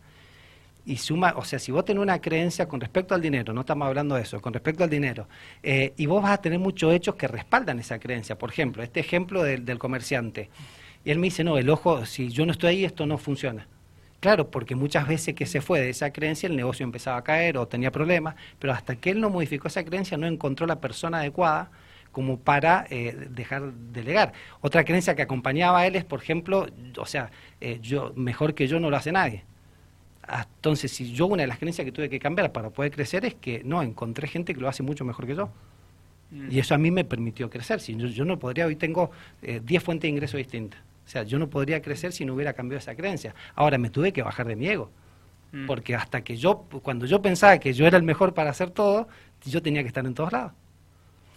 y 0.87 0.97
suma, 0.99 1.35
o 1.37 1.45
sea, 1.45 1.59
si 1.59 1.73
vos 1.73 1.85
tenés 1.85 2.03
una 2.03 2.21
creencia 2.21 2.69
con 2.69 2.81
respecto 2.81 3.15
al 3.15 3.23
dinero, 3.23 3.53
no 3.53 3.63
estamos 3.63 3.89
hablando 3.89 4.15
de 4.15 4.23
eso, 4.23 4.41
con 4.41 4.53
respecto 4.53 4.85
al 4.85 4.91
dinero, 4.91 5.29
eh, 5.63 5.95
y 5.97 6.07
vos 6.07 6.23
vas 6.23 6.33
a 6.33 6.39
tener 6.39 6.59
muchos 6.59 6.93
hechos 6.93 7.15
que 7.15 7.27
respaldan 7.27 7.79
esa 7.79 7.99
creencia. 7.99 8.37
Por 8.37 8.51
ejemplo, 8.51 8.83
este 8.83 9.01
ejemplo 9.01 9.43
del 9.43 9.79
comerciante. 9.79 10.51
Y 11.05 11.11
él 11.11 11.19
me 11.19 11.27
dice, 11.27 11.45
no, 11.45 11.59
el 11.59 11.69
ojo, 11.71 12.05
si 12.07 12.29
yo 12.29 12.45
no 12.47 12.53
estoy 12.53 12.71
ahí, 12.71 12.85
esto 12.85 13.07
no 13.07 13.19
funciona. 13.19 13.67
Claro, 14.25 14.51
porque 14.51 14.75
muchas 14.75 15.07
veces 15.07 15.35
que 15.35 15.45
se 15.45 15.61
fue 15.61 15.81
de 15.83 15.91
esa 15.91 16.11
creencia, 16.11 16.47
el 16.47 16.57
negocio 16.57 16.83
empezaba 16.83 17.19
a 17.19 17.23
caer 17.23 17.59
o 17.59 17.69
tenía 17.69 17.93
problemas, 17.93 18.37
pero 18.59 18.73
hasta 18.73 18.97
que 18.97 19.11
él 19.11 19.21
no 19.21 19.29
modificó 19.29 19.69
esa 19.69 19.85
creencia, 19.85 20.17
no 20.17 20.27
encontró 20.27 20.67
la 20.67 20.81
persona 20.81 21.19
adecuada 21.19 21.71
como 22.11 22.39
para 22.39 22.87
eh, 22.89 23.15
dejar 23.29 23.71
de 23.71 24.03
legar. 24.03 24.33
Otra 24.63 24.83
creencia 24.83 25.15
que 25.15 25.21
acompañaba 25.21 25.81
a 25.81 25.87
él 25.87 25.95
es, 25.95 26.07
por 26.07 26.23
ejemplo, 26.23 26.67
o 26.97 27.05
sea, 27.05 27.33
eh, 27.61 27.81
yo 27.83 28.15
mejor 28.17 28.55
que 28.55 28.67
yo 28.67 28.81
no 28.81 28.89
lo 28.89 28.97
hace 28.97 29.13
nadie. 29.13 29.45
Entonces, 30.27 30.91
si 30.91 31.13
yo 31.13 31.27
una 31.27 31.43
de 31.43 31.47
las 31.49 31.59
creencias 31.59 31.85
que 31.85 31.93
tuve 31.93 32.09
que 32.09 32.19
cambiar 32.19 32.51
para 32.51 32.71
poder 32.71 32.93
crecer 32.93 33.27
es 33.27 33.35
que 33.35 33.63
no, 33.63 33.83
encontré 33.83 34.27
gente 34.27 34.55
que 34.55 34.61
lo 34.63 34.71
hace 34.71 34.83
mucho 34.83 35.05
mejor 35.05 35.27
que 35.27 35.35
yo. 35.35 35.51
Mm. 36.31 36.51
Y 36.51 36.61
eso 36.61 36.75
a 36.75 36.79
mí 36.79 36.91
me 36.91 37.05
permitió 37.05 37.51
crecer. 37.51 37.79
Si 37.79 37.95
yo, 37.95 38.25
no 38.25 38.39
podría, 38.39 38.65
hoy 38.65 38.77
tengo 38.77 39.11
10 39.43 39.71
eh, 39.71 39.81
fuentes 39.81 40.05
de 40.05 40.09
ingresos 40.09 40.39
distintas. 40.39 40.81
O 41.05 41.09
sea, 41.09 41.23
yo 41.23 41.39
no 41.39 41.51
podría 41.51 41.83
crecer 41.83 42.13
si 42.13 42.25
no 42.25 42.35
hubiera 42.35 42.55
cambiado 42.55 42.79
esa 42.79 42.95
creencia. 42.95 43.35
Ahora 43.55 43.79
me 43.79 43.91
tuve 43.91 44.13
que 44.13 44.23
bajar 44.23 44.47
de 44.47 44.57
mi 44.57 44.69
ego. 44.69 44.91
Mm. 45.53 45.67
Porque 45.67 45.95
hasta 45.95 46.23
que 46.23 46.37
yo, 46.37 46.67
cuando 46.83 47.07
yo 47.07 47.21
pensaba 47.21 47.59
que 47.59 47.73
yo 47.73 47.87
era 47.87 47.97
el 47.97 48.03
mejor 48.03 48.35
para 48.35 48.51
hacer 48.51 48.71
todo, 48.71 49.09
yo 49.45 49.63
tenía 49.63 49.83
que 49.83 49.89
estar 49.89 50.05
en 50.05 50.15
todos 50.15 50.33
lados. 50.33 50.53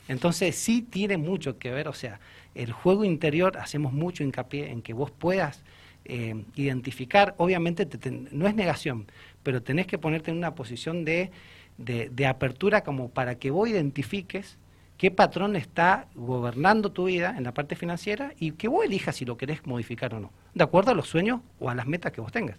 Entonces 0.08 0.56
sí 0.56 0.82
tiene 0.82 1.18
mucho 1.18 1.58
que 1.58 1.70
ver, 1.72 1.88
o 1.90 1.94
sea, 1.94 2.20
el 2.56 2.72
juego 2.72 3.04
interior 3.04 3.58
hacemos 3.58 3.92
mucho 3.92 4.24
hincapié 4.24 4.72
en 4.72 4.82
que 4.82 4.94
vos 4.94 5.12
puedas 5.12 5.64
eh, 6.06 6.46
identificar, 6.56 7.36
obviamente 7.38 7.86
no 8.32 8.48
es 8.48 8.56
negación, 8.56 9.08
pero 9.44 9.62
tenés 9.62 9.86
que 9.86 9.98
ponerte 9.98 10.32
en 10.32 10.38
una 10.38 10.56
posición 10.56 11.04
de, 11.04 11.32
de 11.78 12.26
apertura 12.26 12.86
como 12.86 13.10
para 13.10 13.36
que 13.36 13.52
vos 13.52 13.68
identifiques 13.68 14.58
qué 14.98 15.12
patrón 15.12 15.56
está 15.56 16.08
gobernando 16.16 16.92
tu 16.92 17.06
vida 17.06 17.36
en 17.38 17.44
la 17.44 17.54
parte 17.54 17.76
financiera 17.76 18.34
y 18.40 18.52
que 18.52 18.68
vos 18.68 18.86
elijas 18.86 19.16
si 19.16 19.26
lo 19.26 19.38
querés 19.38 19.66
modificar 19.66 20.14
o 20.14 20.20
no, 20.20 20.32
de 20.54 20.64
acuerdo 20.64 20.92
a 20.92 20.96
los 20.96 21.08
sueños 21.08 21.42
o 21.60 21.70
a 21.70 21.76
las 21.76 21.88
metas 21.88 22.12
que 22.12 22.22
vos 22.22 22.32
tengas. 22.32 22.58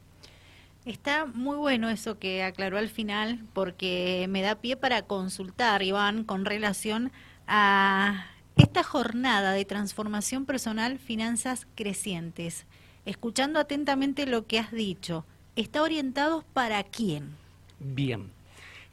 Está 0.84 1.26
muy 1.26 1.56
bueno 1.56 1.90
eso 1.90 2.18
que 2.18 2.42
aclaró 2.42 2.78
al 2.78 2.88
final 2.88 3.40
porque 3.52 4.26
me 4.30 4.40
da 4.40 4.54
pie 4.54 4.76
para 4.76 5.02
consultar, 5.02 5.82
Iván, 5.82 6.24
con 6.24 6.44
relación 6.44 7.12
a 7.46 8.26
esta 8.56 8.82
jornada 8.82 9.52
de 9.52 9.64
transformación 9.64 10.46
personal, 10.46 10.98
finanzas 10.98 11.66
crecientes. 11.74 12.66
Escuchando 13.04 13.60
atentamente 13.60 14.26
lo 14.26 14.46
que 14.46 14.58
has 14.58 14.72
dicho, 14.72 15.24
¿está 15.56 15.82
orientado 15.82 16.44
para 16.54 16.82
quién? 16.84 17.36
Bien, 17.80 18.30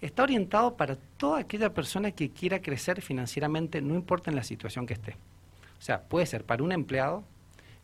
está 0.06 0.24
orientado 0.24 0.78
para 0.78 0.96
toda 0.96 1.40
aquella 1.40 1.74
persona 1.74 2.12
que 2.12 2.30
quiera 2.30 2.62
crecer 2.62 3.02
financieramente, 3.02 3.82
no 3.82 3.96
importa 3.96 4.30
en 4.30 4.36
la 4.36 4.44
situación 4.44 4.86
que 4.86 4.94
esté. 4.94 5.18
O 5.80 5.82
sea, 5.82 6.04
puede 6.04 6.26
ser 6.26 6.44
para 6.44 6.64
un 6.64 6.72
empleado, 6.72 7.24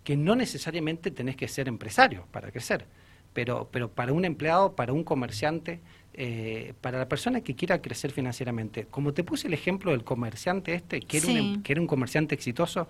que 0.04 0.18
no 0.18 0.36
necesariamente 0.36 1.12
tenés 1.12 1.36
que 1.36 1.48
ser 1.48 1.68
empresario 1.68 2.26
para 2.32 2.52
crecer, 2.52 2.86
pero, 3.34 3.70
pero 3.72 3.90
para 3.90 4.14
un 4.14 4.26
empleado, 4.26 4.76
para 4.76 4.94
un 4.94 5.04
comerciante, 5.04 5.80
eh, 6.14 6.74
para 6.82 6.98
la 6.98 7.08
persona 7.08 7.42
que 7.42 7.56
quiera 7.56 7.82
crecer 7.82 8.12
financieramente. 8.12 8.86
Como 8.86 9.14
te 9.14 9.24
puse 9.24 9.48
el 9.48 9.54
ejemplo 9.54 9.92
del 9.92 10.04
comerciante 10.04 10.74
este, 10.74 11.02
que 11.02 11.18
era, 11.18 11.28
un, 11.28 11.64
que 11.64 11.74
era 11.74 11.82
un 11.82 11.88
comerciante 11.88 12.36
exitoso, 12.36 12.88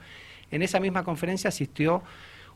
en 0.49 0.61
esa 0.61 0.79
misma 0.79 1.03
conferencia 1.03 1.49
asistió 1.49 2.03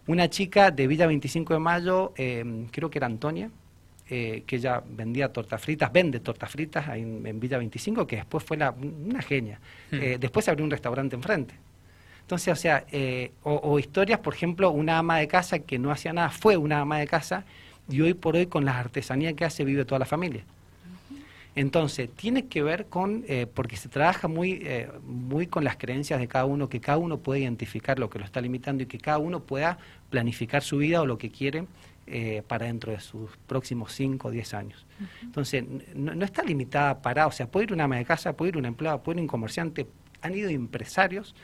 una 0.08 0.30
chica 0.30 0.72
de 0.72 0.88
Villa 0.88 1.08
25 1.08 1.54
de 1.54 1.60
Mayo, 1.60 2.14
eh, 2.16 2.68
creo 2.72 2.90
que 2.90 3.00
era 3.00 3.08
Antonia, 3.08 3.50
eh, 4.10 4.44
que 4.46 4.58
ella 4.58 4.84
vendía 4.88 5.32
tortas 5.32 5.62
fritas, 5.62 5.92
vende 5.92 6.20
tortas 6.20 6.52
fritas 6.52 6.88
en, 6.90 7.26
en 7.26 7.40
Villa 7.40 7.58
25, 7.58 8.06
que 8.06 8.18
después 8.18 8.44
fue 8.44 8.58
una 8.58 9.22
genia. 9.22 9.60
Hmm. 9.92 9.96
Eh, 10.02 10.18
después 10.20 10.46
se 10.46 10.52
abrió 10.52 10.64
un 10.64 10.72
restaurante 10.72 11.16
enfrente. 11.16 11.56
Entonces, 12.26 12.52
o 12.52 12.56
sea, 12.56 12.86
eh, 12.92 13.34
o, 13.44 13.78
historias, 13.78 14.18
por 14.18 14.34
ejemplo, 14.34 14.72
una 14.72 14.98
ama 14.98 15.20
de 15.20 15.28
casa 15.28 15.60
que 15.60 15.78
no 15.78 15.92
hacía 15.92 16.12
nada, 16.12 16.32
fue 16.32 16.58
una 16.58 16.80
ama 16.80 16.98
de 16.98 17.06
casa 17.06 17.46
y 17.88 18.02
hoy 18.02 18.16
por 18.16 18.36
hoy 18.36 18.48
con 18.48 18.66
las 18.66 18.78
artesanías 18.78 19.36
que 19.36 19.46
hace 19.46 19.64
vive 19.64 19.86
toda 19.86 20.00
la 20.00 20.08
familia. 20.08 20.44
Entonces, 21.54 22.10
tiene 22.10 22.48
que 22.48 22.64
ver 22.64 22.88
con, 22.88 23.24
eh, 23.28 23.46
porque 23.54 23.78
se 23.78 23.90
trabaja 23.90 24.28
muy, 24.28 24.60
eh, 24.64 24.90
muy 25.06 25.46
con 25.46 25.64
las 25.64 25.78
creencias 25.78 26.20
de 26.20 26.28
cada 26.28 26.46
uno, 26.46 26.68
que 26.68 26.82
cada 26.82 26.98
uno 26.98 27.20
puede 27.20 27.42
identificar 27.42 28.00
lo 28.00 28.10
que 28.10 28.18
lo 28.18 28.26
está 28.26 28.42
limitando 28.42 28.82
y 28.82 28.88
que 28.88 28.98
cada 28.98 29.20
uno 29.20 29.42
pueda 29.42 29.78
planificar 30.10 30.64
su 30.64 30.78
vida 30.78 31.04
o 31.04 31.06
lo 31.06 31.20
que 31.20 31.30
quiere 31.30 31.66
eh, 32.08 32.44
para 32.48 32.68
dentro 32.68 32.92
de 32.92 33.00
sus 33.00 33.36
próximos 33.48 33.92
5 33.94 34.28
o 34.28 34.32
10 34.32 34.54
años. 34.54 34.86
Entonces, 35.22 35.64
no, 35.96 36.24
está 36.24 36.44
limitada 36.44 37.02
para, 37.02 37.28
o 37.28 37.32
sea, 37.32 37.48
puede 37.48 37.66
ir 37.66 37.74
una 37.74 37.86
ama 37.86 37.98
de 37.98 38.06
casa, 38.06 38.34
puede 38.34 38.50
ir 38.50 38.58
un 38.58 38.66
empleado, 38.66 39.02
puede 39.02 39.18
ir 39.18 39.22
un 39.22 39.28
comerciante, 39.28 39.88
han 40.22 40.36
ido 40.36 40.50
empresarios 40.50 41.36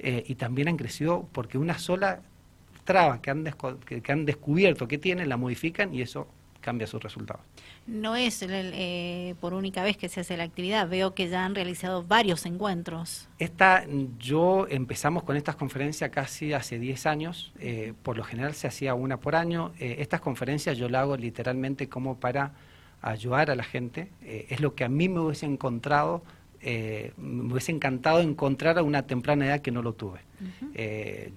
y 0.00 0.34
también 0.36 0.68
han 0.68 0.76
crecido 0.76 1.28
porque 1.32 1.58
una 1.58 1.76
sola 1.78 2.20
traba 2.84 3.20
que 3.20 3.30
han, 3.30 3.44
que, 3.84 4.00
que 4.00 4.12
han 4.12 4.24
descubierto 4.24 4.86
que 4.86 4.96
tienen 4.96 5.28
la 5.28 5.36
modifican 5.36 5.92
y 5.92 6.02
eso 6.02 6.28
cambia 6.60 6.86
sus 6.86 7.02
resultados. 7.02 7.42
No 7.86 8.16
es 8.16 8.44
eh, 8.46 9.34
por 9.40 9.54
única 9.54 9.82
vez 9.82 9.96
que 9.96 10.08
se 10.08 10.20
hace 10.20 10.36
la 10.36 10.44
actividad, 10.44 10.88
veo 10.88 11.14
que 11.14 11.28
ya 11.28 11.44
han 11.44 11.54
realizado 11.54 12.04
varios 12.04 12.46
encuentros. 12.46 13.28
Esta, 13.38 13.86
yo 14.18 14.66
empezamos 14.68 15.22
con 15.22 15.36
estas 15.36 15.56
conferencias 15.56 16.10
casi 16.10 16.52
hace 16.52 16.78
10 16.78 17.06
años, 17.06 17.52
eh, 17.60 17.94
por 18.02 18.16
lo 18.16 18.24
general 18.24 18.54
se 18.54 18.66
hacía 18.66 18.94
una 18.94 19.18
por 19.18 19.36
año. 19.36 19.72
Eh, 19.78 19.96
estas 20.00 20.20
conferencias 20.20 20.76
yo 20.76 20.88
las 20.88 21.02
hago 21.02 21.16
literalmente 21.16 21.88
como 21.88 22.18
para 22.18 22.52
ayudar 23.00 23.50
a 23.50 23.54
la 23.54 23.62
gente, 23.62 24.10
es 24.20 24.60
lo 24.60 24.74
que 24.74 24.82
a 24.82 24.88
mí 24.88 25.08
me 25.08 25.20
hubiese 25.20 25.46
encontrado 25.46 26.24
me 26.60 27.52
hubiese 27.52 27.70
encantado 27.70 28.20
encontrar 28.20 28.76
a 28.76 28.82
una 28.82 29.06
temprana 29.06 29.46
edad 29.46 29.60
que 29.60 29.70
no 29.70 29.80
lo 29.80 29.92
tuve. 29.92 30.18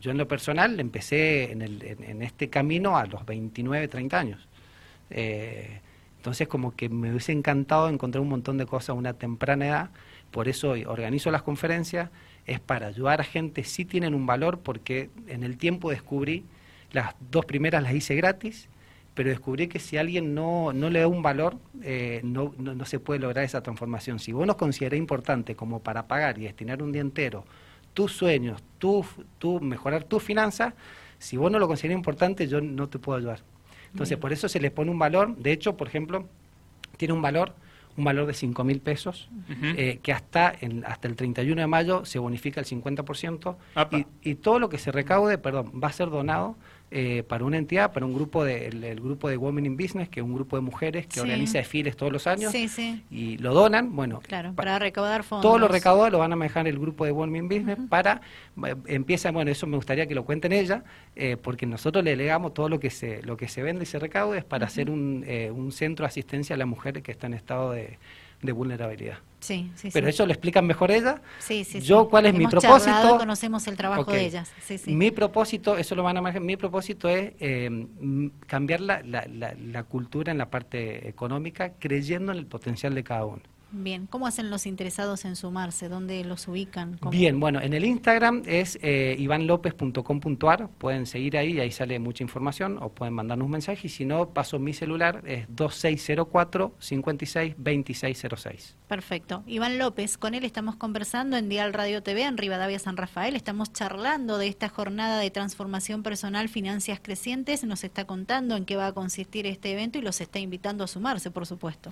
yo 0.02 0.10
en 0.10 0.18
lo 0.18 0.28
personal 0.28 0.80
empecé 0.80 1.52
en, 1.52 1.62
el, 1.62 1.84
en, 1.84 2.24
este 2.24 2.50
camino 2.50 2.98
a 2.98 3.06
los 3.06 3.24
29, 3.24 3.88
30 3.88 4.20
años. 4.20 4.48
Eh, 5.12 5.82
entonces 6.18 6.48
como 6.48 6.76
que 6.76 6.90
me 6.90 7.10
hubiese 7.10 7.32
encantado 7.32 7.90
encontrar 7.90 8.22
un 8.22 8.30
montón 8.30 8.58
de 8.58 8.66
cosas 8.66 8.90
a 8.90 8.94
una 8.94 9.14
temprana 9.14 9.68
edad, 9.68 9.90
por 10.30 10.48
eso 10.48 10.76
organizo 10.86 11.32
las 11.32 11.42
conferencias, 11.42 12.10
es 12.46 12.60
para 12.60 12.88
ayudar 12.88 13.22
a 13.22 13.24
gente, 13.24 13.64
si 13.64 13.86
tienen 13.86 14.14
un 14.14 14.26
valor, 14.26 14.60
porque 14.60 15.10
en 15.28 15.44
el 15.44 15.58
tiempo 15.58 15.90
descubrí, 15.90 16.46
las 16.92 17.16
dos 17.32 17.46
primeras 17.46 17.84
las 17.84 17.94
hice 17.94 18.16
gratis, 18.16 18.70
pero 19.14 19.30
descubrí 19.30 19.68
que 19.68 19.80
si 19.80 19.98
alguien 19.98 20.34
no, 20.34 20.74
no 20.74 20.90
le 20.90 21.00
da 21.00 21.08
un 21.08 21.22
valor, 21.22 21.58
eh, 21.82 22.22
no, 22.24 22.54
no, 22.58 22.86
se 22.86 23.00
puede 23.00 23.20
lograr 23.20 23.44
esa 23.44 23.62
transformación. 23.62 24.20
Si 24.20 24.32
vos 24.32 24.48
nos 24.48 24.56
considerás 24.56 24.98
importante 24.98 25.56
como 25.56 25.80
para 25.80 26.08
pagar 26.08 26.38
y 26.38 26.44
destinar 26.44 26.82
un 26.82 26.92
día 26.92 27.02
entero 27.02 27.46
tus 27.94 28.14
sueños, 28.14 28.64
tu, 28.78 29.06
tu, 29.38 29.60
mejorar 29.60 30.06
tus 30.06 30.24
finanzas, 30.24 30.74
si 31.20 31.36
vos 31.36 31.52
no 31.52 31.60
lo 31.60 31.68
consideras 31.68 31.98
importante, 31.98 32.48
yo 32.48 32.62
no 32.62 32.88
te 32.88 33.00
puedo 33.00 33.18
ayudar. 33.18 33.42
Entonces, 33.92 34.18
por 34.18 34.32
eso 34.34 34.48
se 34.48 34.60
les 34.60 34.72
pone 34.72 34.92
un 34.92 35.00
valor. 35.00 35.36
De 35.38 35.52
hecho, 35.52 35.78
por 35.78 35.88
ejemplo, 35.88 36.28
tiene 36.98 37.14
un 37.14 37.22
valor 37.22 37.54
un 37.98 38.06
valor 38.06 38.26
de 38.26 38.34
5 38.34 38.64
mil 38.64 38.80
pesos, 38.80 39.30
eh, 39.62 40.00
que 40.02 40.14
hasta, 40.14 40.54
en, 40.62 40.86
hasta 40.86 41.08
el 41.08 41.16
31 41.16 41.62
de 41.62 41.68
mayo 41.68 42.06
se 42.06 42.20
bonifica 42.20 42.62
el 42.62 42.66
50%, 42.66 43.56
y, 43.92 44.30
y, 44.30 44.36
todo 44.36 44.60
lo 44.60 44.70
que 44.70 44.78
se 44.78 44.92
recaude, 44.92 45.38
perdón, 45.38 45.72
va 45.84 45.90
a 45.90 45.92
ser 45.92 46.10
donado 46.10 46.56
eh, 46.94 47.24
para 47.24 47.46
una 47.46 47.58
entidad, 47.58 47.94
para 47.94 48.06
un 48.06 48.14
grupo 48.14 48.44
de, 48.44 48.68
el, 48.68 49.00
grupo 49.00 49.30
de 49.30 49.38
Women 49.38 49.66
in 49.66 49.78
Business, 49.78 50.10
que 50.10 50.20
es 50.20 50.26
un 50.26 50.34
grupo 50.34 50.58
de 50.58 50.62
mujeres 50.62 51.08
que 51.08 51.22
organiza 51.22 51.58
desfiles 51.60 51.96
todos 51.96 52.12
los 52.12 52.28
años 52.28 52.54
y 53.10 53.38
lo 53.38 53.54
donan, 53.54 53.96
bueno, 53.96 54.20
claro, 54.20 54.54
para 54.54 54.78
recaudar 54.78 55.24
fondos. 55.24 55.44
Todo 55.44 55.58
lo 55.58 55.70
recaudado 55.70 56.10
lo 56.10 56.20
van 56.20 56.34
a 56.34 56.36
manejar 56.36 56.68
el 56.68 56.78
grupo 56.78 57.06
de 57.06 57.14
Women 57.14 57.44
in 57.44 57.48
Business 57.48 57.78
para, 57.88 58.20
eh, 58.66 58.76
empieza, 58.88 59.32
bueno, 59.32 59.50
eso 59.52 59.68
me 59.68 59.78
gustaría 59.78 60.06
que 60.06 60.16
lo 60.16 60.26
cuenten 60.26 60.52
ella, 60.52 60.84
eh, 61.16 61.38
porque 61.42 61.66
nosotros 61.66 62.04
le 62.04 62.18
legamos 62.18 62.54
todo 62.54 62.68
lo 62.68 62.78
que 62.80 62.90
se, 62.90 63.24
lo 63.24 63.38
que 63.38 63.48
se 63.48 63.64
vende 63.64 63.84
y 63.84 63.86
se 63.86 63.98
recaude 63.98 64.40
es 64.40 64.44
para 64.44 64.66
hacer 64.66 64.90
un, 64.90 65.26
un 65.56 65.72
centro 65.72 66.04
de 66.04 66.08
asistencia 66.08 66.56
a 66.56 66.58
las 66.58 66.68
mujeres 66.68 67.04
que 67.04 67.14
están 67.14 67.32
en 67.32 67.38
estado 67.38 67.72
de 67.72 68.00
de 68.42 68.52
vulnerabilidad. 68.52 69.20
Sí, 69.40 69.72
sí, 69.76 69.90
Pero 69.92 70.08
eso 70.08 70.26
lo 70.26 70.32
explican 70.32 70.68
mejor 70.68 70.92
ellas. 70.92 71.20
Sí, 71.40 71.64
sí, 71.64 71.82
Yo, 71.82 72.08
¿cuál 72.10 72.28
es 72.28 72.34
mi 72.36 72.46
propósito? 72.48 73.18
conocemos 73.18 73.66
el 73.68 73.76
trabajo 73.76 74.12
de 74.12 74.26
ellas. 74.26 74.52
Sí, 74.62 74.78
sí. 74.78 74.94
Mi 74.94 75.10
propósito, 75.10 75.78
eso 75.78 75.96
lo 75.96 76.04
van 76.04 76.18
a 76.18 76.22
manejar, 76.22 76.42
mi 76.44 76.58
propósito 76.58 77.10
es 77.10 77.34
eh, 77.40 77.88
cambiar 78.46 78.82
la, 78.82 79.02
la, 79.02 79.26
la 79.28 79.84
cultura 79.84 80.32
en 80.32 80.38
la 80.38 80.50
parte 80.50 81.08
económica, 81.08 81.74
creyendo 81.80 82.32
en 82.32 82.38
el 82.38 82.46
potencial 82.46 82.94
de 82.94 83.04
cada 83.04 83.26
uno. 83.26 83.42
Bien, 83.74 84.06
¿cómo 84.06 84.28
hacen 84.28 84.50
los 84.50 84.66
interesados 84.66 85.24
en 85.24 85.38
sumarse? 85.38 85.88
¿Dónde 85.88 86.26
los 86.26 86.48
ubican? 86.48 87.00
Bien, 87.10 87.40
bueno, 87.40 87.62
en 87.62 87.74
el 87.74 87.86
Instagram 87.86 88.44
es 88.46 88.78
eh, 88.82 89.16
ivanlopez.com.ar, 89.18 90.70
pueden 90.78 91.06
seguir 91.06 91.38
ahí, 91.38 91.58
ahí 91.60 91.72
sale 91.72 91.98
mucha 91.98 92.24
información, 92.24 92.78
o 92.82 92.90
pueden 92.90 93.14
mandarnos 93.14 93.46
un 93.46 93.52
mensaje, 93.52 93.88
y 93.88 93.90
si 93.90 94.04
no, 94.04 94.30
paso 94.34 94.60
mi 94.60 94.74
celular, 94.74 95.24
es 95.26 95.46
2604 95.50 96.76
56 96.80 97.56
2606. 97.58 98.78
Perfecto. 98.88 99.44
Iván 99.48 99.78
López, 99.78 100.18
con 100.18 100.34
él 100.34 100.44
estamos 100.44 100.76
conversando 100.76 101.38
en 101.38 101.48
Dial 101.48 101.74
Radio 101.74 102.04
TV, 102.04 102.24
en 102.24 102.38
Rivadavia 102.38 102.78
San 102.78 102.98
Rafael, 102.98 103.38
estamos 103.38 103.72
charlando 103.72 104.38
de 104.38 104.48
esta 104.48 104.68
jornada 104.68 105.20
de 105.20 105.32
transformación 105.32 106.04
personal, 106.04 106.50
finanzas 106.50 107.00
crecientes, 107.02 107.64
nos 107.64 107.86
está 107.86 108.06
contando 108.06 108.58
en 108.58 108.66
qué 108.66 108.76
va 108.76 108.88
a 108.88 108.94
consistir 108.94 109.46
este 109.46 109.72
evento 109.72 109.98
y 109.98 110.02
los 110.02 110.20
está 110.20 110.40
invitando 110.40 110.84
a 110.84 110.88
sumarse, 110.88 111.32
por 111.32 111.46
supuesto. 111.46 111.92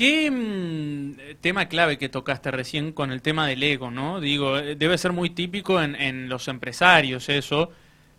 ¿Qué 0.00 0.30
mm, 0.30 1.42
tema 1.42 1.66
clave 1.68 1.98
que 1.98 2.08
tocaste 2.08 2.50
recién 2.50 2.92
con 2.92 3.12
el 3.12 3.20
tema 3.20 3.46
del 3.46 3.62
ego, 3.62 3.90
no? 3.90 4.18
Digo, 4.18 4.56
eh, 4.56 4.74
debe 4.74 4.96
ser 4.96 5.12
muy 5.12 5.28
típico 5.28 5.82
en, 5.82 6.26
los 6.26 6.48
empresarios 6.48 7.28
eso, 7.28 7.70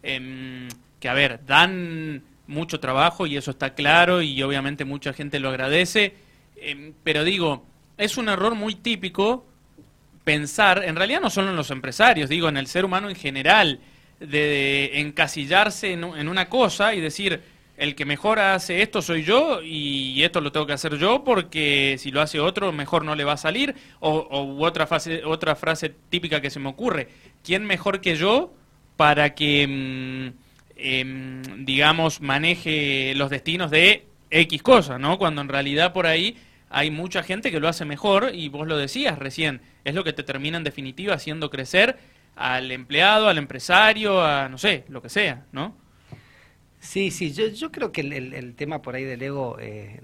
em, 0.03 0.67
que 0.99 1.09
a 1.09 1.15
ver, 1.15 1.39
dan 1.47 2.21
mucho 2.45 2.79
trabajo 2.79 3.25
y 3.25 3.35
eso 3.35 3.49
está 3.49 3.73
claro 3.73 4.21
y 4.21 4.43
obviamente 4.43 4.85
mucha 4.85 5.11
gente 5.11 5.39
lo 5.39 5.49
agradece, 5.49 6.13
em, 6.55 6.93
pero 7.03 7.23
digo, 7.23 7.65
es 7.97 8.15
un 8.15 8.29
error 8.29 8.53
muy 8.53 8.75
típico 8.75 9.47
pensar, 10.23 10.83
en 10.83 10.95
realidad 10.95 11.19
no 11.19 11.31
solo 11.31 11.49
en 11.49 11.55
los 11.55 11.71
empresarios, 11.71 12.29
digo, 12.29 12.47
en 12.47 12.57
el 12.57 12.67
ser 12.67 12.85
humano 12.85 13.09
en 13.09 13.15
general, 13.15 13.79
de, 14.19 14.99
encasillarse 14.99 15.93
en 15.93 16.29
una 16.29 16.47
cosa 16.47 16.93
y 16.93 17.01
decir, 17.01 17.41
el 17.81 17.95
que 17.95 18.05
mejor 18.05 18.37
hace 18.37 18.83
esto 18.83 19.01
soy 19.01 19.23
yo 19.23 19.59
y 19.63 20.21
esto 20.21 20.39
lo 20.39 20.51
tengo 20.51 20.67
que 20.67 20.73
hacer 20.73 20.97
yo 20.97 21.23
porque 21.23 21.95
si 21.97 22.11
lo 22.11 22.21
hace 22.21 22.39
otro 22.39 22.71
mejor 22.71 23.03
no 23.03 23.15
le 23.15 23.23
va 23.23 23.33
a 23.33 23.37
salir 23.37 23.73
o, 23.99 24.55
otra, 24.59 24.85
frase, 24.85 25.25
otra 25.25 25.55
frase 25.55 25.91
típica 26.09 26.41
que 26.41 26.51
se 26.51 26.59
me 26.59 26.69
ocurre, 26.69 27.07
¿quién 27.43 27.65
mejor 27.65 27.99
que 27.99 28.15
yo 28.15 28.53
para 28.97 29.33
que, 29.33 29.65
mm, 29.67 30.27
em, 30.75 31.65
digamos, 31.65 32.21
maneje 32.21 33.15
los 33.15 33.31
destinos 33.31 33.71
de 33.71 34.05
X 34.29 34.61
cosas, 34.61 34.99
¿no? 34.99 35.17
Cuando 35.17 35.41
en 35.41 35.49
realidad 35.49 35.91
por 35.91 36.05
ahí 36.05 36.37
hay 36.69 36.91
mucha 36.91 37.23
gente 37.23 37.49
que 37.49 37.59
lo 37.59 37.67
hace 37.67 37.83
mejor 37.83 38.29
y 38.31 38.49
vos 38.49 38.67
lo 38.67 38.77
decías 38.77 39.17
recién, 39.17 39.59
es 39.85 39.95
lo 39.95 40.03
que 40.03 40.13
te 40.13 40.21
termina 40.21 40.57
en 40.57 40.63
definitiva 40.63 41.15
haciendo 41.15 41.49
crecer 41.49 41.97
al 42.35 42.71
empleado, 42.71 43.27
al 43.27 43.39
empresario, 43.39 44.23
a 44.23 44.49
no 44.49 44.59
sé, 44.59 44.85
lo 44.87 45.01
que 45.01 45.09
sea, 45.09 45.47
¿no? 45.51 45.80
Sí, 46.83 47.11
sí, 47.11 47.31
yo, 47.31 47.45
yo 47.47 47.71
creo 47.71 47.91
que 47.91 48.01
el, 48.01 48.55
tema 48.55 48.81
por 48.81 48.95
ahí 48.95 49.03
del 49.03 49.21
ego, 49.21 49.57
eh, 49.59 49.99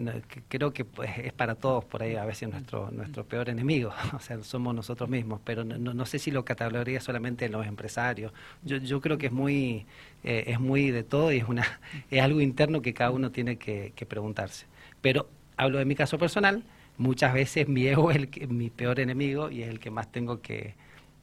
creo 0.47 0.73
que 0.73 0.85
pues, 0.85 1.09
es 1.17 1.33
para 1.33 1.55
todos 1.55 1.83
por 1.83 2.03
ahí 2.03 2.15
a 2.15 2.23
veces 2.23 2.49
nuestro 2.49 2.91
nuestro 2.91 3.25
peor 3.25 3.49
enemigo, 3.49 3.91
o 4.13 4.19
sea, 4.19 4.43
somos 4.43 4.75
nosotros 4.75 5.09
mismos, 5.09 5.41
pero 5.43 5.63
no, 5.63 5.93
no 5.93 6.05
sé 6.05 6.19
si 6.19 6.29
lo 6.29 6.45
catalogaría 6.45 7.01
solamente 7.01 7.45
en 7.45 7.53
los 7.53 7.65
empresarios. 7.65 8.31
Yo, 8.63 8.77
yo 8.77 9.01
creo 9.01 9.17
que 9.17 9.25
es 9.25 9.31
muy 9.31 9.87
eh, 10.23 10.43
es 10.47 10.59
muy 10.59 10.91
de 10.91 11.03
todo 11.03 11.31
y 11.33 11.37
es 11.37 11.45
una 11.49 11.65
es 12.11 12.21
algo 12.21 12.41
interno 12.41 12.81
que 12.83 12.93
cada 12.93 13.09
uno 13.09 13.31
tiene 13.31 13.57
que, 13.57 13.91
que 13.95 14.05
preguntarse. 14.05 14.67
Pero 15.01 15.27
hablo 15.57 15.79
de 15.79 15.85
mi 15.85 15.95
caso 15.95 16.19
personal, 16.19 16.63
muchas 16.97 17.33
veces 17.33 17.67
mi 17.67 17.87
ego 17.87 18.11
es 18.11 18.17
el, 18.17 18.47
mi 18.49 18.69
peor 18.69 18.99
enemigo 18.99 19.49
y 19.49 19.63
es 19.63 19.69
el 19.69 19.79
que 19.79 19.89
más 19.89 20.11
tengo 20.11 20.41
que 20.41 20.75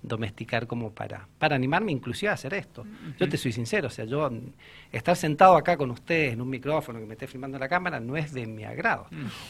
domesticar 0.04 0.66
como 0.66 0.92
para, 0.92 1.26
para 1.38 1.56
animarme 1.56 1.92
inclusive 1.92 2.30
a 2.30 2.34
hacer 2.34 2.54
esto. 2.54 2.84
Yo 3.18 3.28
te 3.28 3.36
soy 3.36 3.52
sincero, 3.52 3.88
o 3.88 3.90
sea, 3.90 4.04
yo 4.04 4.30
estar 4.92 5.16
sentado 5.16 5.56
acá 5.56 5.76
con 5.76 5.90
ustedes 5.90 6.34
en 6.34 6.40
un 6.40 6.50
micrófono 6.50 7.00
que 7.00 7.06
me 7.06 7.14
esté 7.14 7.26
filmando 7.26 7.58
la 7.58 7.68
cámara 7.68 7.98
no 8.00 8.16
es 8.16 8.32
de 8.32 8.46
mi 8.46 8.64
agrado. 8.64 9.06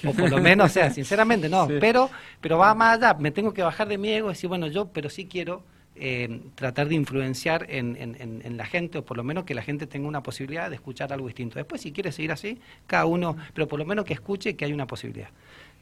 O 0.07 0.13
por 0.13 0.31
lo 0.31 0.41
menos, 0.41 0.71
o 0.71 0.75
sea, 0.75 0.91
sinceramente 0.91 1.49
no, 1.49 1.69
pero, 1.81 2.09
pero 2.41 2.59
va 2.59 2.75
más 2.75 2.99
allá, 2.99 3.15
me 3.15 3.31
tengo 3.31 3.53
que 3.53 3.63
bajar 3.63 3.89
de 3.89 3.99
mi 3.99 4.11
ego 4.11 4.29
y 4.29 4.33
decir, 4.33 4.49
bueno, 4.49 4.69
yo, 4.69 4.87
pero 4.87 5.11
sí 5.11 5.27
quiero 5.27 5.63
eh, 5.97 6.41
tratar 6.57 6.89
de 6.89 6.97
influenciar 6.97 7.67
en, 7.69 7.97
en, 7.97 8.17
en, 8.19 8.57
la 8.57 8.67
gente, 8.67 8.99
o 8.99 9.05
por 9.05 9.17
lo 9.17 9.23
menos 9.23 9.45
que 9.45 9.55
la 9.55 9.63
gente 9.63 9.87
tenga 9.87 10.09
una 10.09 10.25
posibilidad 10.25 10.69
de 10.69 10.75
escuchar 10.75 11.13
algo 11.13 11.29
distinto. 11.29 11.57
Después, 11.57 11.81
si 11.81 11.93
quiere 11.93 12.11
seguir 12.11 12.33
así, 12.33 12.59
cada 12.87 13.07
uno, 13.07 13.37
pero 13.55 13.69
por 13.69 13.79
lo 13.79 13.85
menos 13.85 14.05
que 14.05 14.13
escuche 14.13 14.57
que 14.57 14.65
hay 14.65 14.73
una 14.73 14.87
posibilidad. 14.87 15.29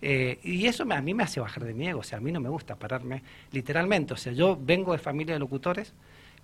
Eh, 0.05 0.41
y 0.43 0.67
eso 0.67 0.85
a 0.91 1.01
mí 1.01 1.15
me 1.15 1.23
hace 1.23 1.39
bajar 1.39 1.65
de 1.65 1.75
mi 1.75 1.87
ego, 1.87 2.01
o 2.01 2.03
sea, 2.03 2.19
a 2.19 2.21
mí 2.21 2.33
no 2.33 2.41
me 2.41 2.49
gusta 2.49 2.75
pararme 2.75 3.23
literalmente, 3.53 4.13
o 4.15 4.17
sea, 4.17 4.33
yo 4.33 4.59
vengo 4.61 4.91
de 4.91 4.99
familia 4.99 5.35
de 5.35 5.39
locutores, 5.39 5.95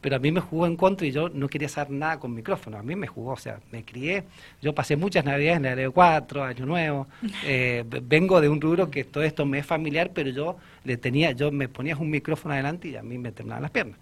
pero 0.00 0.15
a 0.15 0.21
mí 0.21 0.31
me 0.31 0.41
jugó 0.41 0.67
en 0.67 0.77
contra 0.77 1.05
y 1.05 1.11
yo 1.11 1.29
no 1.29 1.49
quería 1.49 1.67
hacer 1.67 1.91
nada 1.91 2.21
con 2.21 2.33
micrófono, 2.33 2.79
a 2.79 2.85
mí 2.85 2.95
me 2.95 3.09
jugó, 3.09 3.33
o 3.33 3.37
sea, 3.37 3.59
me 3.73 3.85
crié, 3.85 4.23
yo 4.62 4.73
pasé 4.77 4.95
muchas 4.97 5.25
navidades 5.25 5.59
en 5.59 5.67
el 5.67 5.91
4, 5.91 6.45
Año 6.45 6.67
Nuevo, 6.67 7.09
eh, 7.45 7.85
vengo 8.03 8.41
de 8.41 8.49
un 8.49 8.61
rubro 8.61 8.93
que 8.93 9.03
todo 9.03 9.25
esto 9.25 9.45
me 9.45 9.59
es 9.59 9.67
familiar, 9.67 10.12
pero 10.15 10.31
yo 10.31 10.57
le 10.85 10.97
tenía, 10.97 11.33
yo 11.33 11.50
me 11.50 11.69
ponía 11.69 11.97
un 11.97 12.11
micrófono 12.11 12.55
adelante 12.55 12.88
y 12.88 12.95
a 12.97 13.03
mí 13.03 13.19
me 13.19 13.33
temblaban 13.33 13.62
las 13.62 13.73
piernas. 13.73 13.99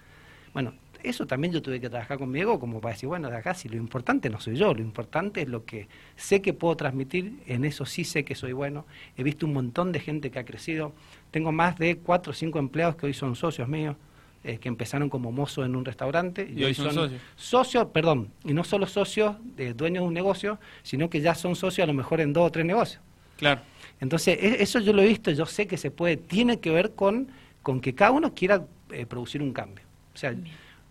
Bueno, 0.52 0.74
eso 1.02 1.26
también 1.26 1.52
yo 1.52 1.62
tuve 1.62 1.80
que 1.80 1.88
trabajar 1.88 2.18
conmigo 2.18 2.58
como 2.58 2.80
para 2.80 2.94
decir, 2.94 3.08
bueno, 3.08 3.30
de 3.30 3.36
acá 3.36 3.54
si 3.54 3.68
lo 3.68 3.76
importante 3.76 4.30
no 4.30 4.40
soy 4.40 4.56
yo, 4.56 4.74
lo 4.74 4.80
importante 4.80 5.42
es 5.42 5.48
lo 5.48 5.64
que 5.64 5.88
sé 6.16 6.42
que 6.42 6.52
puedo 6.52 6.76
transmitir, 6.76 7.34
en 7.46 7.64
eso 7.64 7.86
sí 7.86 8.04
sé 8.04 8.24
que 8.24 8.34
soy 8.34 8.52
bueno. 8.52 8.86
He 9.16 9.22
visto 9.22 9.46
un 9.46 9.52
montón 9.52 9.92
de 9.92 10.00
gente 10.00 10.30
que 10.30 10.38
ha 10.38 10.44
crecido. 10.44 10.92
Tengo 11.30 11.52
más 11.52 11.78
de 11.78 11.98
cuatro 11.98 12.30
o 12.32 12.34
cinco 12.34 12.58
empleados 12.58 12.96
que 12.96 13.06
hoy 13.06 13.14
son 13.14 13.36
socios 13.36 13.68
míos. 13.68 13.96
Eh, 14.44 14.58
que 14.58 14.68
empezaron 14.68 15.08
como 15.10 15.32
mozos 15.32 15.66
en 15.66 15.74
un 15.74 15.84
restaurante 15.84 16.48
y, 16.48 16.62
hoy 16.62 16.72
son, 16.72 16.94
socios. 16.94 17.20
socios, 17.34 17.86
perdón, 17.86 18.30
y 18.44 18.52
no 18.52 18.62
solo 18.62 18.86
socios, 18.86 19.34
de 19.56 19.74
dueños 19.74 20.02
de 20.02 20.06
un 20.06 20.14
negocio, 20.14 20.60
sino 20.84 21.10
que 21.10 21.20
ya 21.20 21.34
son 21.34 21.56
socios 21.56 21.82
a 21.82 21.86
lo 21.88 21.94
mejor 21.94 22.20
en 22.20 22.32
dos 22.32 22.46
o 22.46 22.52
tres 22.52 22.64
negocios. 22.64 23.02
Claro. 23.38 23.62
Entonces, 24.00 24.38
e, 24.40 24.62
eso 24.62 24.78
yo 24.78 24.92
lo 24.92 25.02
he 25.02 25.06
visto, 25.08 25.32
yo 25.32 25.46
sé 25.46 25.66
que 25.66 25.76
se 25.76 25.90
puede, 25.90 26.16
tiene 26.16 26.60
que 26.60 26.70
ver 26.70 26.92
con, 26.92 27.26
con 27.62 27.80
que 27.80 27.96
cada 27.96 28.12
uno 28.12 28.34
quiera 28.34 28.64
eh, 28.90 29.04
producir 29.04 29.42
un 29.42 29.52
cambio. 29.52 29.84
O 30.14 30.16
sea, 30.16 30.34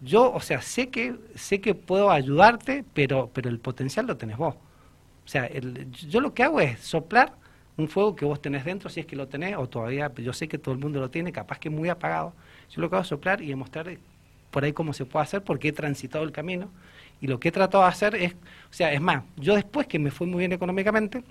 yo, 0.05 0.31
o 0.31 0.39
sea, 0.39 0.61
sé 0.61 0.89
que, 0.89 1.15
sé 1.35 1.59
que 1.61 1.75
puedo 1.75 2.11
ayudarte, 2.11 2.85
pero, 2.93 3.29
pero 3.33 3.49
el 3.49 3.59
potencial 3.59 4.05
lo 4.05 4.17
tenés 4.17 4.37
vos. 4.37 4.55
O 4.55 5.27
sea, 5.27 5.49
yo 5.51 6.21
lo 6.21 6.33
que 6.33 6.43
hago 6.43 6.61
es 6.61 6.79
soplar 6.79 7.33
un 7.77 7.87
fuego 7.89 8.15
que 8.15 8.23
vos 8.23 8.41
tenés 8.41 8.63
dentro, 8.63 8.89
si 8.89 9.01
es 9.01 9.05
que 9.05 9.15
lo 9.15 9.27
tenés, 9.27 9.57
o 9.57 9.67
todavía, 9.67 10.11
yo 10.15 10.31
sé 10.31 10.47
que 10.47 10.57
todo 10.57 10.73
el 10.73 10.79
mundo 10.79 10.99
lo 10.99 11.09
tiene, 11.09 11.31
capaz 11.31 11.59
que 11.59 11.69
muy 11.69 11.89
apagado. 11.89 12.33
Yo 12.69 12.81
lo 12.81 12.89
que 12.89 12.95
hago 12.95 13.01
es 13.03 13.07
soplar 13.07 13.41
y 13.41 13.47
demostrar 13.47 13.97
por 14.51 14.63
ahí 14.63 14.71
cómo 14.71 14.93
se 14.93 15.05
puede 15.05 15.23
hacer, 15.23 15.43
porque 15.43 15.69
he 15.69 15.73
transitado 15.73 16.23
el 16.23 16.31
camino. 16.31 16.69
Y 17.19 17.27
lo 17.27 17.39
que 17.39 17.49
he 17.49 17.51
tratado 17.51 17.83
de 17.83 17.89
hacer 17.89 18.15
es, 18.15 18.33
o 18.33 18.73
sea, 18.73 18.93
es 18.93 19.01
más, 19.01 19.23
yo 19.37 19.55
después 19.55 19.87
que 19.87 19.99
me 19.99 20.11
fui 20.11 20.27
muy 20.27 20.39
bien 20.39 20.53
económicamente, 20.53 21.23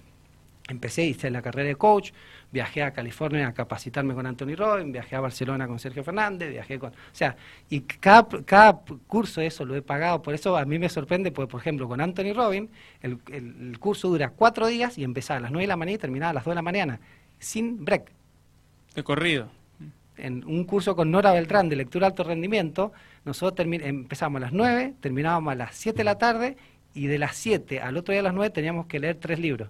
empecé, 0.68 1.04
hice 1.04 1.30
la 1.30 1.42
carrera 1.42 1.68
de 1.68 1.76
coach, 1.76 2.12
viajé 2.50 2.82
a 2.82 2.92
California 2.92 3.48
a 3.48 3.52
capacitarme 3.52 4.14
con 4.14 4.26
Anthony 4.26 4.54
Robbins, 4.56 4.92
viajé 4.92 5.16
a 5.16 5.20
Barcelona 5.20 5.66
con 5.66 5.78
Sergio 5.78 6.02
Fernández, 6.02 6.50
viajé 6.50 6.78
con... 6.78 6.90
O 6.90 6.94
sea, 7.12 7.36
y 7.68 7.80
cada, 7.80 8.26
cada 8.44 8.80
curso 9.06 9.40
de 9.40 9.48
eso 9.48 9.64
lo 9.64 9.74
he 9.76 9.82
pagado, 9.82 10.22
por 10.22 10.34
eso 10.34 10.56
a 10.56 10.64
mí 10.64 10.78
me 10.78 10.88
sorprende, 10.88 11.32
porque 11.32 11.50
por 11.50 11.60
ejemplo 11.60 11.88
con 11.88 12.00
Anthony 12.00 12.32
Robbins, 12.34 12.70
el, 13.02 13.18
el, 13.30 13.78
curso 13.78 14.08
dura 14.08 14.30
cuatro 14.30 14.66
días 14.66 14.96
y 14.96 15.04
empezaba 15.04 15.38
a 15.38 15.40
las 15.40 15.50
nueve 15.50 15.64
de 15.64 15.68
la 15.68 15.76
mañana 15.76 15.96
y 15.96 15.98
terminaba 15.98 16.30
a 16.30 16.34
las 16.34 16.44
dos 16.44 16.52
de 16.52 16.56
la 16.56 16.62
mañana, 16.62 17.00
sin 17.38 17.84
break. 17.84 18.10
De 18.94 19.02
corrido. 19.02 19.48
En 20.16 20.44
un 20.44 20.64
curso 20.64 20.94
con 20.94 21.10
Nora 21.10 21.32
Beltrán 21.32 21.68
de 21.68 21.76
lectura 21.76 22.06
alto 22.06 22.22
rendimiento, 22.22 22.92
nosotros 23.24 23.66
empezamos 23.68 24.40
a 24.40 24.44
las 24.44 24.52
nueve, 24.52 24.94
terminábamos 25.00 25.52
a 25.52 25.56
las 25.56 25.74
siete 25.74 25.98
de 25.98 26.04
la 26.04 26.18
tarde 26.18 26.56
y 26.94 27.08
de 27.08 27.18
las 27.18 27.36
siete 27.36 27.80
al 27.80 27.96
otro 27.96 28.12
día 28.12 28.20
a 28.20 28.24
las 28.24 28.34
nueve 28.34 28.50
teníamos 28.50 28.86
que 28.86 29.00
leer 29.00 29.16
tres 29.16 29.40
libros. 29.40 29.68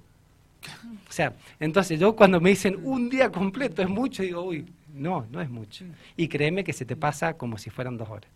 O 1.09 1.13
sea, 1.13 1.33
entonces 1.61 1.99
yo 2.01 2.17
cuando 2.17 2.41
me 2.41 2.51
dicen 2.51 2.79
un 2.83 3.09
día 3.09 3.31
completo 3.31 3.83
es 3.83 3.89
mucho, 3.89 4.23
digo, 4.23 4.43
uy, 4.43 4.67
no, 4.93 5.27
no 5.31 5.41
es 5.41 5.51
mucho. 5.51 5.85
Y 6.17 6.29
créeme 6.29 6.65
que 6.65 6.73
se 6.73 6.85
te 6.85 6.97
pasa 6.97 7.35
como 7.35 7.59
si 7.59 7.71
fueran 7.71 7.97
dos 7.97 8.09
horas. 8.09 8.31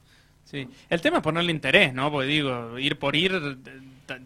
Sí, 0.45 0.67
el 0.89 1.01
tema 1.01 1.19
es 1.19 1.23
ponerle 1.23 1.53
interés, 1.53 1.93
¿no? 1.93 2.11
Porque 2.11 2.29
digo, 2.29 2.79
ir 2.79 2.99
por 2.99 3.15
ir 3.15 3.59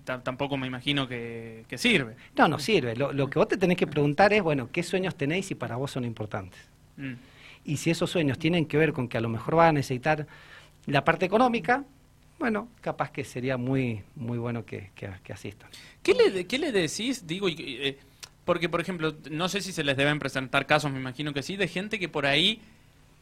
tampoco 0.04 0.56
me 0.56 0.66
imagino 0.68 1.08
que, 1.08 1.64
sirve. 1.76 2.14
No, 2.36 2.46
no 2.46 2.58
sirve. 2.58 2.94
Lo, 2.94 3.28
que 3.28 3.38
vos 3.38 3.48
te 3.48 3.56
tenés 3.56 3.76
que 3.76 3.86
preguntar 3.86 4.32
es, 4.32 4.42
bueno, 4.42 4.68
¿qué 4.70 4.82
sueños 4.82 5.16
tenéis 5.16 5.50
y 5.50 5.54
para 5.54 5.76
vos 5.76 5.90
son 5.90 6.04
importantes? 6.04 6.60
Mm. 6.96 7.14
Y 7.64 7.76
si 7.78 7.90
esos 7.90 8.10
sueños 8.10 8.38
tienen 8.38 8.66
que 8.66 8.76
ver 8.76 8.92
con 8.92 9.08
que 9.08 9.18
a 9.18 9.20
lo 9.20 9.28
mejor 9.28 9.56
vas 9.56 9.70
a 9.70 9.72
necesitar 9.72 10.26
la 10.86 11.04
parte 11.04 11.26
económica, 11.26 11.84
bueno, 12.42 12.68
capaz 12.80 13.12
que 13.12 13.22
sería 13.22 13.56
muy, 13.56 14.02
muy 14.16 14.36
bueno 14.36 14.66
que, 14.66 14.90
que, 14.96 15.32
asistan. 15.32 15.70
¿Qué 16.02 16.12
le, 16.12 16.44
¿Qué 16.44 16.58
le 16.58 16.72
decís? 16.72 17.24
Digo, 17.24 17.46
eh, 17.48 17.96
porque, 18.44 18.68
por 18.68 18.80
ejemplo, 18.80 19.14
no 19.30 19.48
sé 19.48 19.60
si 19.60 19.70
se 19.70 19.84
les 19.84 19.96
deben 19.96 20.18
presentar 20.18 20.66
casos, 20.66 20.90
me 20.90 20.98
imagino 20.98 21.32
que 21.32 21.44
sí, 21.44 21.56
de 21.56 21.68
gente 21.68 22.00
que 22.00 22.08
por 22.08 22.26
ahí 22.26 22.60